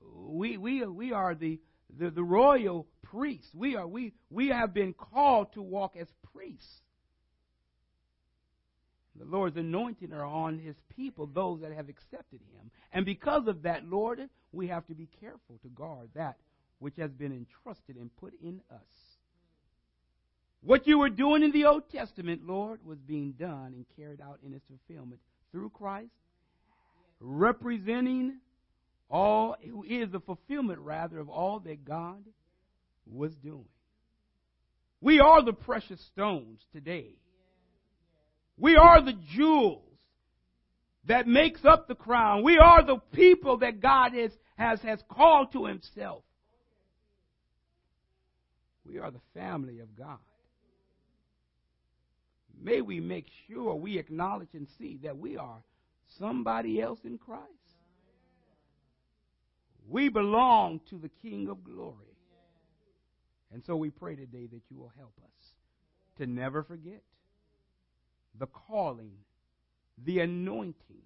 We, 0.00 0.56
we, 0.56 0.84
we 0.86 1.12
are 1.12 1.34
the, 1.34 1.58
the, 1.98 2.10
the 2.10 2.22
royal 2.22 2.86
priests. 3.02 3.54
We, 3.54 3.76
are, 3.76 3.86
we, 3.86 4.12
we 4.30 4.48
have 4.48 4.74
been 4.74 4.94
called 4.94 5.52
to 5.54 5.62
walk 5.62 5.96
as 5.98 6.08
priests. 6.34 6.80
The 9.18 9.24
Lord's 9.24 9.56
anointing 9.56 10.12
are 10.12 10.24
on 10.24 10.58
his 10.58 10.76
people, 10.96 11.26
those 11.26 11.60
that 11.60 11.72
have 11.72 11.88
accepted 11.88 12.40
him. 12.52 12.70
And 12.92 13.04
because 13.04 13.46
of 13.46 13.62
that, 13.62 13.84
Lord, 13.84 14.20
we 14.52 14.68
have 14.68 14.86
to 14.86 14.94
be 14.94 15.08
careful 15.20 15.58
to 15.62 15.68
guard 15.68 16.10
that 16.14 16.36
which 16.78 16.96
has 16.96 17.10
been 17.10 17.32
entrusted 17.32 17.96
and 17.96 18.14
put 18.16 18.34
in 18.42 18.60
us. 18.70 18.78
What 20.62 20.86
you 20.86 20.98
were 20.98 21.10
doing 21.10 21.42
in 21.42 21.52
the 21.52 21.66
Old 21.66 21.90
Testament, 21.90 22.46
Lord, 22.46 22.80
was 22.84 22.98
being 22.98 23.32
done 23.32 23.74
and 23.74 23.86
carried 23.96 24.20
out 24.20 24.40
in 24.44 24.52
its 24.52 24.64
fulfillment 24.66 25.20
through 25.52 25.70
Christ, 25.70 26.10
representing 27.20 28.38
all, 29.10 29.56
who 29.62 29.84
is 29.84 30.10
the 30.10 30.20
fulfillment, 30.20 30.80
rather, 30.80 31.18
of 31.18 31.28
all 31.28 31.60
that 31.60 31.84
God 31.84 32.22
was 33.06 33.34
doing. 33.36 33.68
We 35.00 35.20
are 35.20 35.44
the 35.44 35.52
precious 35.52 36.00
stones 36.12 36.60
today. 36.72 37.14
We 38.58 38.76
are 38.76 39.02
the 39.02 39.14
jewels 39.34 39.82
that 41.06 41.26
makes 41.26 41.64
up 41.64 41.88
the 41.88 41.94
crown. 41.94 42.42
We 42.42 42.58
are 42.58 42.84
the 42.84 42.98
people 43.12 43.58
that 43.58 43.80
God 43.80 44.14
is, 44.14 44.32
has, 44.56 44.80
has 44.82 45.00
called 45.08 45.52
to 45.52 45.66
himself. 45.66 46.22
We 48.84 48.98
are 48.98 49.10
the 49.10 49.20
family 49.34 49.80
of 49.80 49.96
God. 49.96 50.18
May 52.60 52.80
we 52.80 53.00
make 53.00 53.26
sure 53.46 53.74
we 53.74 53.98
acknowledge 53.98 54.48
and 54.54 54.66
see 54.78 54.98
that 55.04 55.16
we 55.16 55.36
are 55.36 55.62
somebody 56.18 56.80
else 56.80 56.98
in 57.04 57.18
Christ. 57.18 57.44
We 59.88 60.08
belong 60.08 60.80
to 60.90 60.98
the 60.98 61.10
King 61.22 61.48
of 61.48 61.62
glory. 61.64 61.94
And 63.52 63.62
so 63.64 63.76
we 63.76 63.90
pray 63.90 64.16
today 64.16 64.46
that 64.46 64.62
you 64.68 64.76
will 64.76 64.92
help 64.98 65.14
us 65.22 65.52
to 66.18 66.26
never 66.26 66.62
forget 66.62 67.02
the 68.38 68.46
calling, 68.46 69.12
the 70.04 70.20
anointing 70.20 71.02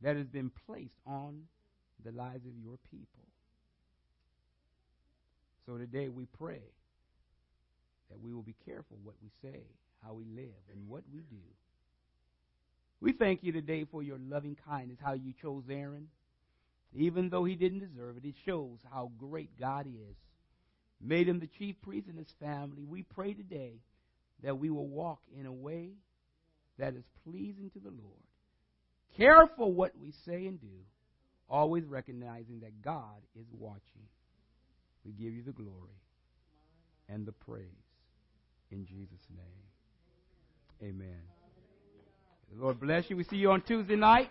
that 0.00 0.16
has 0.16 0.26
been 0.26 0.50
placed 0.66 1.00
on 1.06 1.42
the 2.04 2.12
lives 2.12 2.46
of 2.46 2.52
your 2.62 2.78
people. 2.90 3.24
So 5.66 5.76
today 5.76 6.08
we 6.08 6.26
pray 6.26 6.62
that 8.10 8.20
we 8.22 8.32
will 8.32 8.42
be 8.42 8.54
careful 8.64 8.96
what 9.02 9.16
we 9.22 9.30
say, 9.42 9.60
how 10.04 10.14
we 10.14 10.24
live, 10.24 10.54
and 10.72 10.88
what 10.88 11.02
we 11.12 11.20
do. 11.20 11.42
We 13.00 13.12
thank 13.12 13.42
you 13.42 13.52
today 13.52 13.84
for 13.84 14.02
your 14.02 14.18
loving 14.18 14.56
kindness, 14.66 14.98
how 15.02 15.12
you 15.12 15.32
chose 15.40 15.64
Aaron. 15.70 16.08
Even 16.94 17.28
though 17.28 17.44
he 17.44 17.54
didn't 17.54 17.80
deserve 17.80 18.16
it, 18.16 18.24
it 18.24 18.34
shows 18.46 18.78
how 18.90 19.10
great 19.18 19.50
God 19.60 19.86
is. 19.86 20.16
Made 21.00 21.28
him 21.28 21.38
the 21.38 21.46
chief 21.46 21.76
priest 21.82 22.08
in 22.08 22.16
his 22.16 22.32
family. 22.40 22.84
We 22.84 23.02
pray 23.02 23.34
today 23.34 23.74
that 24.42 24.58
we 24.58 24.70
will 24.70 24.88
walk 24.88 25.20
in 25.38 25.46
a 25.46 25.52
way 25.52 25.90
that 26.78 26.94
is 26.94 27.04
pleasing 27.24 27.70
to 27.70 27.78
the 27.80 27.90
Lord. 27.90 28.22
Careful 29.16 29.72
what 29.72 29.92
we 30.00 30.12
say 30.24 30.46
and 30.46 30.60
do, 30.60 30.68
always 31.48 31.84
recognizing 31.84 32.60
that 32.60 32.82
God 32.82 33.20
is 33.38 33.46
watching. 33.58 34.06
We 35.04 35.12
give 35.12 35.34
you 35.34 35.42
the 35.42 35.52
glory 35.52 35.98
and 37.08 37.26
the 37.26 37.32
praise 37.32 37.64
in 38.70 38.86
Jesus' 38.86 39.26
name. 39.34 40.90
Amen. 40.90 41.22
The 42.52 42.62
Lord 42.62 42.80
bless 42.80 43.10
you. 43.10 43.16
We 43.16 43.24
see 43.24 43.36
you 43.36 43.50
on 43.50 43.62
Tuesday 43.62 43.96
night. 43.96 44.30